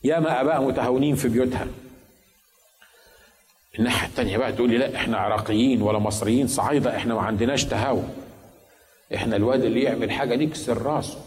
[0.04, 1.68] ياما أباء متهاونين في بيوتها.
[3.80, 6.48] الناحية التانية بقى تقول لي لا إحنا عراقيين ولا مصريين.
[6.48, 8.10] صعايدة إحنا ما عندناش تهاون.
[9.16, 11.20] إحنا الواد اللي يعمل حاجة نكسر راسه.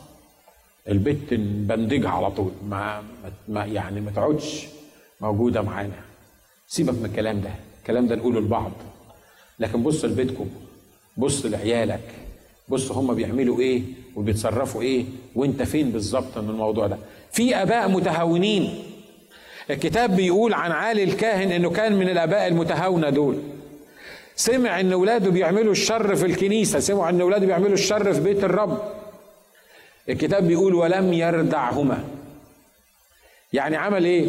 [0.88, 2.52] البت نبندجها على طول.
[2.68, 3.02] ما,
[3.48, 4.66] ما يعني ما تقعدش
[5.20, 6.00] موجودة معانا.
[6.66, 7.50] سيبك من الكلام ده.
[7.80, 8.72] الكلام ده نقوله لبعض.
[9.58, 10.46] لكن بص لبيتكم
[11.16, 12.00] بص لعيالك
[12.68, 13.82] بص هم بيعملوا إيه
[14.16, 15.04] وبيتصرفوا إيه
[15.34, 16.98] وإنت فين بالظبط من الموضوع ده.
[17.32, 18.82] في آباء متهاونين.
[19.70, 23.36] الكتاب بيقول عن عالي الكاهن إنه كان من الآباء المتهاونة دول.
[24.36, 28.82] سمع إن اولاده بيعملوا الشر في الكنيسة سمعوا إن اولاده بيعملوا الشر في بيت الرب.
[30.08, 32.04] الكتاب بيقول ولم يردعهما.
[33.52, 34.26] يعني عمل إيه؟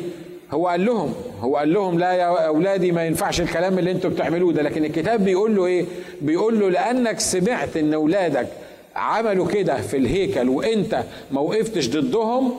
[0.52, 4.54] هو قال لهم هو قال لهم لا يا أولادي ما ينفعش الكلام اللي أنتوا بتعملوه
[4.54, 4.62] ده.
[4.62, 5.86] لكن الكتاب بيقول له إيه؟
[6.22, 8.48] بيقول له لأنك سمعت إن أولادك
[8.96, 12.52] عملوا كده في الهيكل وإنت ما وقفتش ضدهم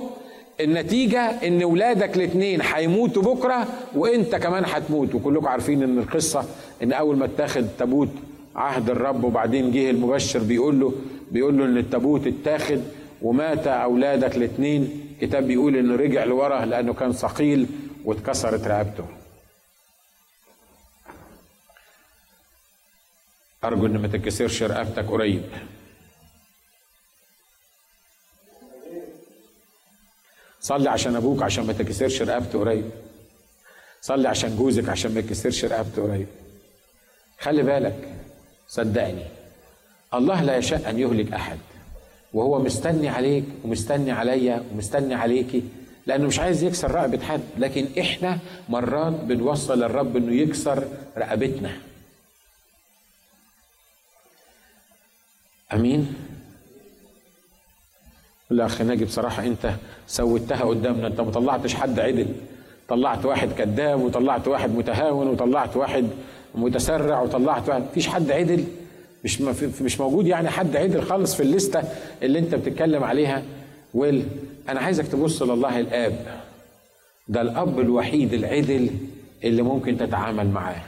[0.60, 3.66] النتيجة إن ولادك الاثنين هيموتوا بكرة
[3.96, 5.14] وإنت كمان هتموت.
[5.14, 6.44] وكلكم عارفين إن القصة
[6.82, 8.08] إن أول ما اتاخد تابوت
[8.56, 10.92] عهد الرب وبعدين جه المبشر بيقول له
[11.30, 12.80] بيقول له إن التابوت اتاخد
[13.22, 15.08] ومات أولادك الاثنين.
[15.12, 17.66] الكتاب بيقول إنه رجع لورا لأنه كان ثقيل
[18.04, 19.06] واتكسرت رقبته.
[23.64, 25.42] أرجو ان ما تتكسرش رقبتك قريب.
[30.60, 32.90] صلي عشان أبوك عشان ما تكسرش رقبته قريب.
[34.00, 36.26] صلي عشان جوزك عشان ما يكسرش رقبته قريب.
[37.38, 38.14] خلي بالك
[38.68, 39.26] صدقني
[40.14, 41.58] الله لا يشاء أن يهلك أحد.
[42.34, 45.62] وهو مستني عليك ومستني عليا ومستني عليكي
[46.06, 47.40] لأنه مش عايز يكسر رقبة حد.
[47.58, 50.84] لكن إحنا مرات بنوصل الرب إنه يكسر
[51.18, 51.70] رقبتنا.
[55.72, 56.14] آمين؟
[58.50, 59.72] لا أخي ناجي بصراحة أنت
[60.06, 61.06] سويتها قدامنا.
[61.06, 62.34] أنت ما طلعتش حد عدل.
[62.88, 66.08] طلعت واحد كذاب وطلعت واحد متهاون وطلعت واحد
[66.54, 68.64] متسرع وطلعت واحد مفيش حد عدل.
[69.24, 69.40] مش
[69.82, 71.82] مش موجود يعني حد عدل خالص في الليستة
[72.22, 73.42] اللي انت بتتكلم عليها.
[73.94, 74.26] ويل
[74.68, 76.42] أنا عايزك تبص لله الآب.
[77.28, 78.90] ده الأب الوحيد العدل
[79.44, 80.82] اللي ممكن تتعامل معاه.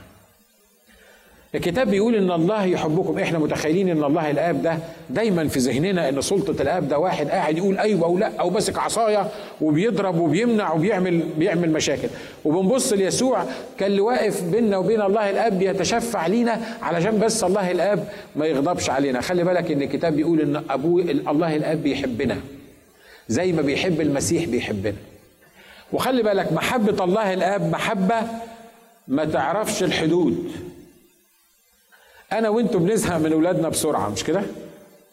[1.55, 3.19] الكتاب بيقول إن الله يحبكم.
[3.19, 4.79] إحنا متخيلين إن الله الآب ده
[5.11, 8.79] دايما في ذهننا إن سلطة الآب ده واحد قاعد يقول أيوه أو لأ أو ماسك
[8.79, 9.27] عصاية
[9.61, 12.09] وبيضرب وبيمنع وبيعمل بيعمل مشاكل.
[12.45, 13.45] وبنبص ليسوع
[13.79, 18.91] كان اللي واقف بيننا وبين الله الآب بيتشفع لينا علشان بس الله الآب ما يغضبش
[18.91, 19.21] علينا.
[19.21, 22.37] خلي بالك إن الكتاب بيقول إن أبوه الله الآب بيحبنا.
[23.29, 24.97] زي ما بيحب المسيح بيحبنا.
[25.93, 28.17] وخلي بالك محبة الله الآب محبة
[29.09, 30.51] ما تعرفش الحدود.
[32.39, 34.43] أنا وأنتم بنزهق من أولادنا بسرعة مش كده؟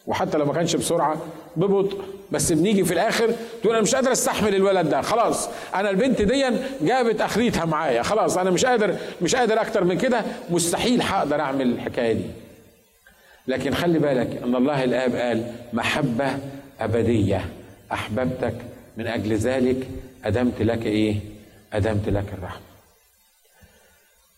[0.06, 1.16] وحتى لو ما كانش بسرعة
[1.56, 1.98] ببطء.
[2.32, 3.30] بس بنيجي في الآخر
[3.62, 5.02] تقول أنا مش قادر أستحمل الولد ده.
[5.02, 6.44] خلاص أنا البنت دي
[6.82, 8.02] جابت أخريتها معايا.
[8.02, 10.22] خلاص أنا مش قادر مش قادر أكتر من كده.
[10.50, 12.24] مستحيل هقدر أعمل الحكاية دي.
[13.48, 16.38] لكن خلي بالك أن الله الآب قال محبة
[16.80, 17.44] أبدية.
[17.92, 18.54] أحببتك
[18.96, 19.86] من أجل ذلك
[20.24, 21.16] أدمت لك إيه؟
[21.72, 22.71] أدمت لك الرحمة.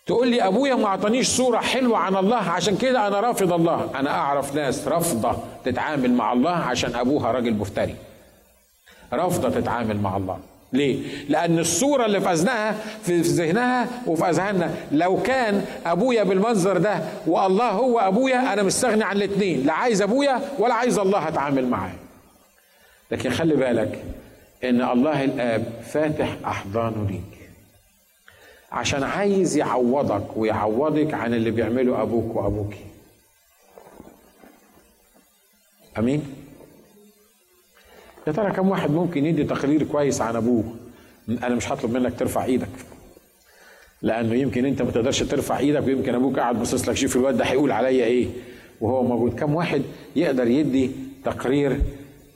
[0.06, 3.90] تقول لي أبويا ما أعطانيش صورة حلوة عن الله عشان كده أنا رافض الله.
[3.94, 7.94] أنا أعرف ناس رافضة تتعامل مع الله عشان أبوها راجل مفتري.
[9.12, 10.38] رافضة تتعامل مع الله.
[10.72, 17.00] ليه؟ لأن الصورة اللي في أذنها في ذهنها وفي أذهاننا لو كان أبويا بالمنظر ده
[17.26, 19.66] والله هو أبويا أنا مستغني عن الاتنين.
[19.66, 21.94] لا عايز أبويا ولا عايز الله أتعامل معاه.
[23.10, 24.04] لكن خلي بالك
[24.64, 27.43] إن الله الآب فاتح أحضانه ليك.
[28.74, 32.74] عشان عايز يعوضك ويعوضك عن اللي بيعمله أبوك وابوك
[35.98, 36.22] أمين؟
[38.26, 40.64] يا ترى كم واحد ممكن يدي تقرير كويس عن أبوه؟
[41.28, 42.68] أنا مش هطلب منك ترفع إيدك.
[44.02, 47.44] لأنه يمكن أنت ما تقدرش ترفع إيدك ويمكن أبوك قاعد باصص لك شوف الواد ده
[47.44, 48.28] هيقول عليا إيه؟
[48.80, 49.40] وهو موجود.
[49.40, 49.82] كم واحد
[50.16, 50.90] يقدر يدي
[51.24, 51.80] تقرير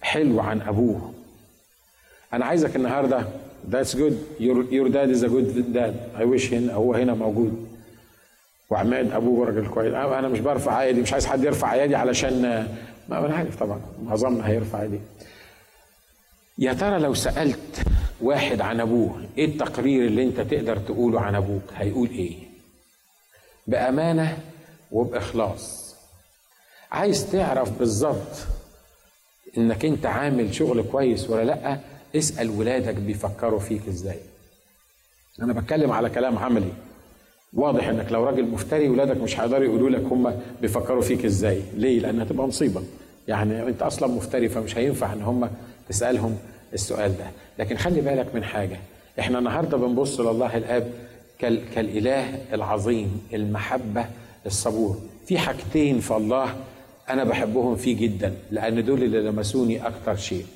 [0.03, 1.13] حلو عن أبوه؟
[2.33, 3.25] أنا عايزك النهارده
[3.65, 4.17] That's good.
[4.39, 5.95] Your, your dad is a good dad.
[6.17, 7.69] I wish هنا هو هنا موجود.
[8.71, 12.43] وعماد ابوه راجل كويس أنا مش برفع ايدي مش عايز حد يرفع ايدي علشان
[13.09, 15.01] ما أنا عارف طبعا معظمنا هيرفع ايدي
[16.59, 17.83] يا ترى لو سألت
[18.21, 22.37] واحد عن أبوه إيه التقرير اللي أنت تقدر تقوله عن أبوك هيقول إيه
[23.67, 24.39] بأمانة
[24.93, 25.95] وبإخلاص
[26.93, 28.47] عايز تعرف بالظبط
[29.59, 31.79] إنك أنت عامل شغل كويس ولا لأ
[32.17, 34.19] اسأل ولادك بيفكروا فيك إزاي.
[35.43, 36.73] أنا بتكلم على كلام عملي.
[37.53, 41.63] واضح إنك لو راجل مفتري ولادك مش هيقدروا يقولوا لك هم بيفكروا فيك إزاي.
[41.75, 42.83] ليه؟ لأنها تبقى مصيبة.
[43.29, 45.51] يعني أنت أصلا مفتري فمش هينفع إن هم
[45.89, 46.39] تسألهم
[46.75, 47.25] السؤال ده.
[47.59, 48.79] لكن خلي بالك من حاجة.
[49.21, 50.91] إحنا النهارده بنبص لله الآب
[51.75, 54.05] كالإله العظيم المحبة
[54.47, 54.99] الصبور.
[55.27, 56.57] في حاجتين في الله
[57.11, 60.47] أنا بحبهم فيه جدا لأن دول اللي لمسوني أكتر شيء.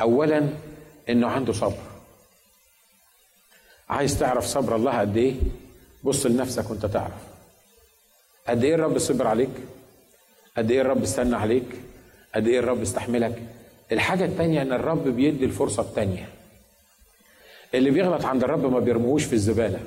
[0.00, 0.48] اولا
[1.08, 1.82] إنه عنده صبر.
[3.88, 5.34] عايز تعرف صبر الله قد إيه؟
[6.04, 7.22] بص لنفسك وأنت تعرف.
[8.48, 9.50] قد إيه الرب صبر عليك؟
[10.56, 11.64] قد إيه الرب استنى عليك؟
[12.34, 13.42] قد إيه الرب استحملك؟
[13.92, 16.28] الحاجة التانية إن الرب بيدي الفرصة التانية.
[17.74, 19.80] اللي بيغلط عند الرب ما بيرموهوش في الزبالة.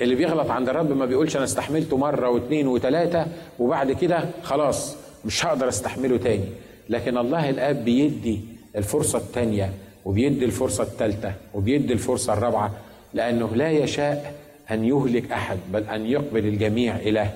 [0.00, 3.26] اللي بيغلط عند الرب ما بيقولش أنا استحملته مرة واثنين وثلاثة
[3.58, 6.48] وبعد كده خلاص مش هقدر استحمله تاني.
[6.88, 8.40] لكن الله الآب بيدي
[8.76, 9.72] الفرصة التانية
[10.06, 12.72] وبيدي الفرصة الثالثة وبيدي الفرصة الرابعة
[13.14, 14.34] لأنه لا يشاء
[14.70, 17.28] أن يهلك أحد بل أن يقبل الجميع إلى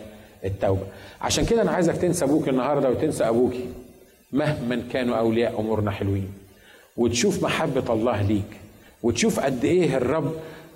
[0.44, 0.86] التوبة.
[1.20, 3.64] عشان كده أنا عايزك تنسى أبوك النهاردة وتنسى أبوكي
[4.32, 6.28] مهما كانوا أولياء أمورنا حلوين.
[6.96, 8.50] وتشوف محبة الله ليك
[9.02, 10.32] وتشوف قد إيه الرب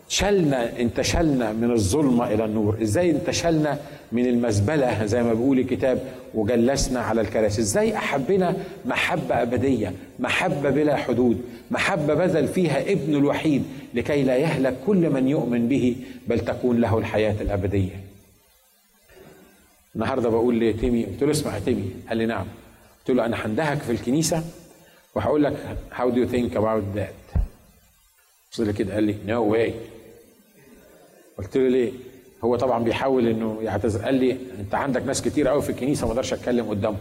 [0.09, 2.83] شلنا انتشلنا من الظلمة إلى النور.
[2.83, 3.79] إزاي انتشلنا؟
[4.13, 6.03] من المزبلة زي ما بيقول الكتاب
[6.35, 7.61] وجلسنا على الكراسي.
[7.61, 14.77] إزاي أحبنا محبة أبدية محبة بلا حدود محبة بذل فيها ابن الوحيد لكي لا يهلك
[14.87, 15.97] كل من يؤمن به
[16.29, 18.01] بل تكون له الحياة الأبدية.
[19.95, 21.91] النهارده بقول لتيمي قلت له اسمع تيمي.
[22.09, 22.47] قال لي نعم.
[22.99, 24.45] قلت له أنا هندهك في الكنيسة
[25.15, 25.57] وهقول لك
[25.93, 27.39] how do you think about that?
[28.53, 29.94] بص لي كده قال لي no way.
[31.39, 31.93] قلت له ليه؟
[32.45, 34.05] هو طبعا بيحاول إنه يعتذر.
[34.05, 37.01] قال لي أنت عندك ناس كتير قوي في الكنيسة ما أقدرش أتكلم قدامهم.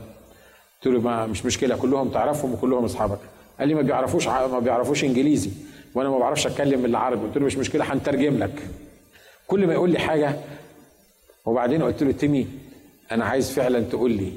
[0.84, 3.20] قلت له ما مش مشكلة كلهم تعرفهم وكلهم أصحابك.
[3.60, 5.52] قال لي ما بيعرفوش ما بيعرفوش إنجليزي
[5.96, 7.22] وأنا ما بعرفش أتكلم إلا عربي.
[7.28, 8.68] قلت له مش مشكلة هنترجم لك.
[9.48, 10.36] كل ما يقول لي حاجة
[11.46, 12.48] وبعدين قلت له تيمي
[13.12, 14.32] أنا عايز فعلا تقول لي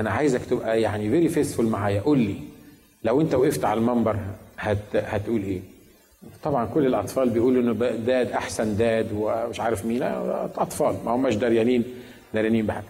[0.00, 2.00] أنا عايزك تبقى يعني very faithful معايا.
[2.00, 2.36] قول لي
[3.04, 4.16] لو أنت وقفت على المنبر
[4.58, 5.60] هت هتقول إيه؟
[6.42, 10.02] طبعا كل الأطفال بيقولوا إنه داد أحسن داد ومش عارف مين.
[10.02, 11.84] أطفال ما هماش دريانين
[12.34, 12.84] دريانين بحاجه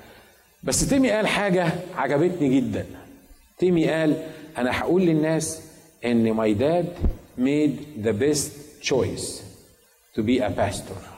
[0.63, 2.87] بس تيمي قال حاجة عجبتني جدا.
[3.59, 4.17] تيمي قال
[4.59, 5.63] أنا هقول للناس
[6.05, 6.87] إن my dad
[7.39, 8.51] made the best
[8.91, 9.43] choice
[10.17, 11.12] to be a pastor.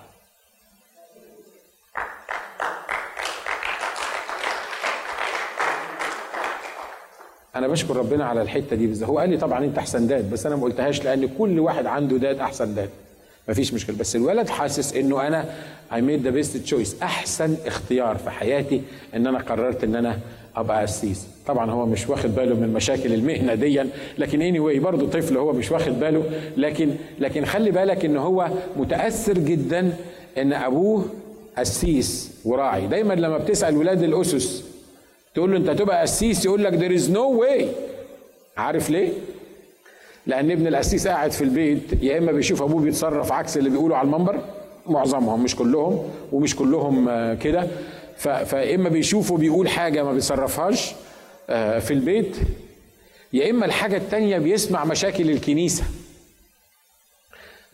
[7.57, 9.09] أنا بشكر ربنا على الحتة دي بالذات.
[9.09, 12.17] هو قال لي طبعا أنت أحسن داد بس أنا ما قلتهاش لأن كل واحد عنده
[12.17, 12.89] داد أحسن داد.
[13.49, 13.97] مفيش مشكلة.
[13.97, 15.45] بس الولد حاسس إنه أنا
[15.93, 17.03] I made the best choice.
[17.03, 18.83] أحسن اختيار في حياتي
[19.15, 20.19] إن أنا قررت إن أنا
[20.57, 23.83] أبقى قسيس طبعا هو مش واخد باله من مشاكل المهنة دي
[24.19, 26.25] لكن اني anyway برضه طفل هو مش واخد باله.
[26.57, 29.97] لكن لكن خلي بالك إن هو متأثر جدا
[30.39, 31.05] إن أبوه
[31.59, 32.87] قسيس وراعي.
[32.87, 34.65] دايما لما بتسأل ولاد الأسس
[35.35, 37.65] تقول له انت هتبقى قسيس يقول لك there is no way.
[38.57, 39.13] عارف ليه؟
[40.27, 44.07] لأن ابن القسيس قاعد في البيت يا إما بيشوف أبوه بيتصرف عكس اللي بيقولوا على
[44.07, 44.41] المنبر
[44.87, 47.69] معظمهم مش كلهم ومش كلهم كده.
[48.17, 50.93] فاما بيشوفه بيقول حاجة ما بيصرفهاش
[51.81, 52.37] في البيت
[53.33, 55.85] يا إما الحاجة التانية بيسمع مشاكل الكنيسة.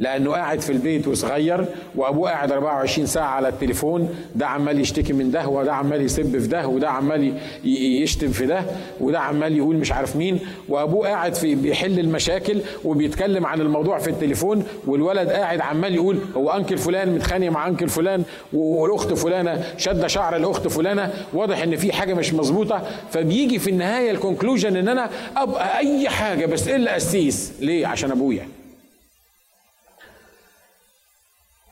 [0.00, 5.30] لأنه قاعد في البيت وصغير وأبوه قاعد 24 ساعة على التليفون ده عمال يشتكي من
[5.30, 7.34] ده وده عمال يسب في ده وده عمال
[7.64, 8.62] يشتم في ده
[9.00, 10.38] وده عمال يقول مش عارف مين.
[10.68, 16.50] وأبوه قاعد في بيحل المشاكل وبيتكلم عن الموضوع في التليفون والولد قاعد عمال يقول هو
[16.50, 18.22] أنكل فلان متخانق مع أنكل فلان
[18.52, 21.12] والأخت فلانة شاده شعر الأخت فلانة.
[21.32, 22.82] واضح إن في حاجة مش مظبوطة.
[23.10, 28.59] فبيجي في النهاية الكونكلوجن إن أنا أبقى أي حاجة بس إلا قسيس ليه؟ عشان أبويا.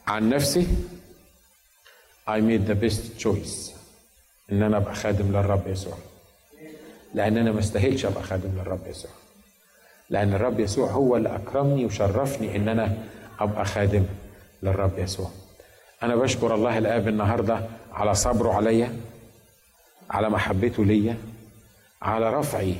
[0.09, 0.67] عن نفسي
[2.29, 3.73] I made the best choice
[4.53, 5.95] إن أنا أبقى خادم للرب يسوع.
[7.15, 9.11] لأن أنا ما استاهلش أبقى خادم للرب يسوع.
[10.11, 12.99] لأن الرب يسوع هو اللي أكرمني وشرفني إن أنا
[13.41, 14.05] أبقى خادم
[14.63, 15.31] للرب يسوع.
[16.03, 17.61] أنا بشكر الله الآب النهارده
[17.93, 18.97] على صبره عليا
[20.11, 21.17] على محبته ليا
[22.03, 22.75] على رفعي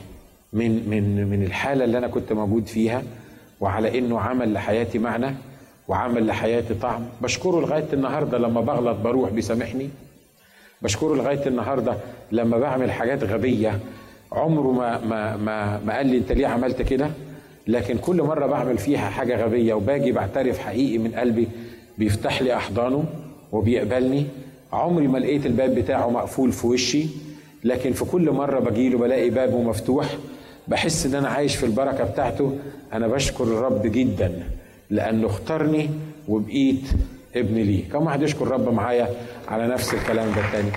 [0.53, 3.03] من من من الحالة اللي أنا كنت موجود فيها
[3.61, 5.35] وعلى إنه عمل لحياتي معنى
[5.89, 7.03] وعمل لحياتي طعم.
[7.23, 9.89] بشكره لغاية النهارده لما بغلط بروح بيسامحني.
[10.83, 11.97] بشكره لغاية النهارده
[12.33, 13.79] لما بعمل حاجات غبية.
[14.33, 17.11] عمره ما ما ما, ما قال لي انت ليه عملت كده؟
[17.67, 21.49] لكن كل مرة بعمل فيها حاجة غبية وباجي بعترف حقيقي من قلبي
[21.99, 23.05] بيفتح لي أحضانه
[23.53, 24.27] وبيقبلني.
[24.73, 27.07] عمري ما لقيت الباب بتاعه مقفول في وشي.
[27.65, 30.07] لكن في كل مرة بجيله بلاقي بابه مفتوح.
[30.69, 32.59] بحس إن أنا عايش في البركة بتاعته.
[32.93, 34.43] أنا بشكر الرب جدا.
[34.91, 35.91] لأنه اختارني
[36.29, 36.89] وبقيت
[37.37, 39.09] ابن ليه كم واحد يشكر الرب معايا
[39.49, 40.71] على نفس الكلام ده التاني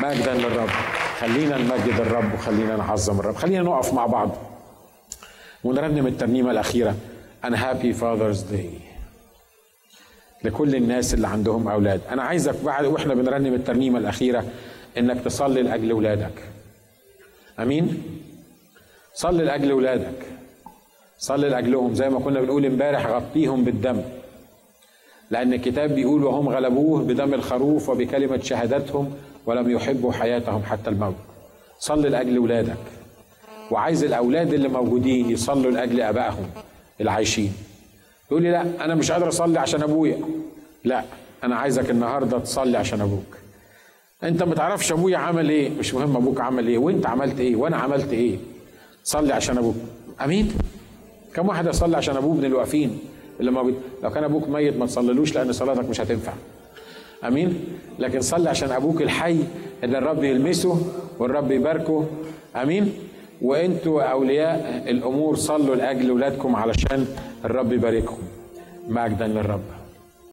[0.00, 0.68] مجدا للرب.
[1.20, 3.34] خلينا نمجد الرب وخلينا نعظم الرب.
[3.34, 4.30] خلينا نقف مع بعض
[5.64, 6.96] ونرنم الترنيمة الأخيرة.
[7.44, 8.70] أنا هابي فاذرز داي
[10.44, 12.00] لكل الناس اللي عندهم أولاد.
[12.10, 14.44] أنا عايزك بعد وإحنا بنرنم الترنيمة الأخيرة
[14.98, 16.42] إنك تصلي لأجل أولادك.
[17.58, 18.02] أمين؟
[19.14, 20.37] صلي لأجل أولادك.
[21.18, 24.00] صلي لأجلهم زي ما كنا بنقول امبارح غطيهم بالدم.
[25.30, 29.10] لأن الكتاب بيقول وهم غلبوه بدم الخروف وبكلمة شهادتهم
[29.46, 31.14] ولم يحبوا حياتهم حتى الموت.
[31.78, 32.76] صلي لأجل أولادك.
[33.70, 36.46] وعايز الأولاد اللي موجودين يصلوا لأجل آبائهم
[37.00, 37.52] العايشين.
[38.30, 40.18] يقول لي لا أنا مش قادر أصلي عشان أبويا.
[40.84, 41.04] لا
[41.44, 43.36] أنا عايزك النهارده تصلي عشان أبوك.
[44.22, 47.76] أنت ما تعرفش أبويا عمل إيه؟ مش مهم أبوك عمل إيه وأنت عملت إيه وأنا
[47.76, 48.38] عملت إيه.
[49.04, 49.76] صلي عشان أبوك.
[50.24, 50.52] أمين؟
[51.38, 52.98] كم واحد يصلي عشان أبوه من الواقفين
[53.40, 56.32] اللي موجود لو كان أبوك ميت ما تصليلوش لأن صلاتك مش هتنفع.
[57.24, 57.64] آمين؟
[57.98, 59.38] لكن صلي عشان أبوك الحي
[59.84, 60.82] ان الرب يلمسه
[61.18, 62.06] والرب يباركه.
[62.56, 62.92] آمين؟
[63.42, 67.06] وأنتوا أولياء الأمور صلوا لأجل اولادكم علشان
[67.44, 68.22] الرب يباركهم
[68.88, 69.77] مجدا للرب.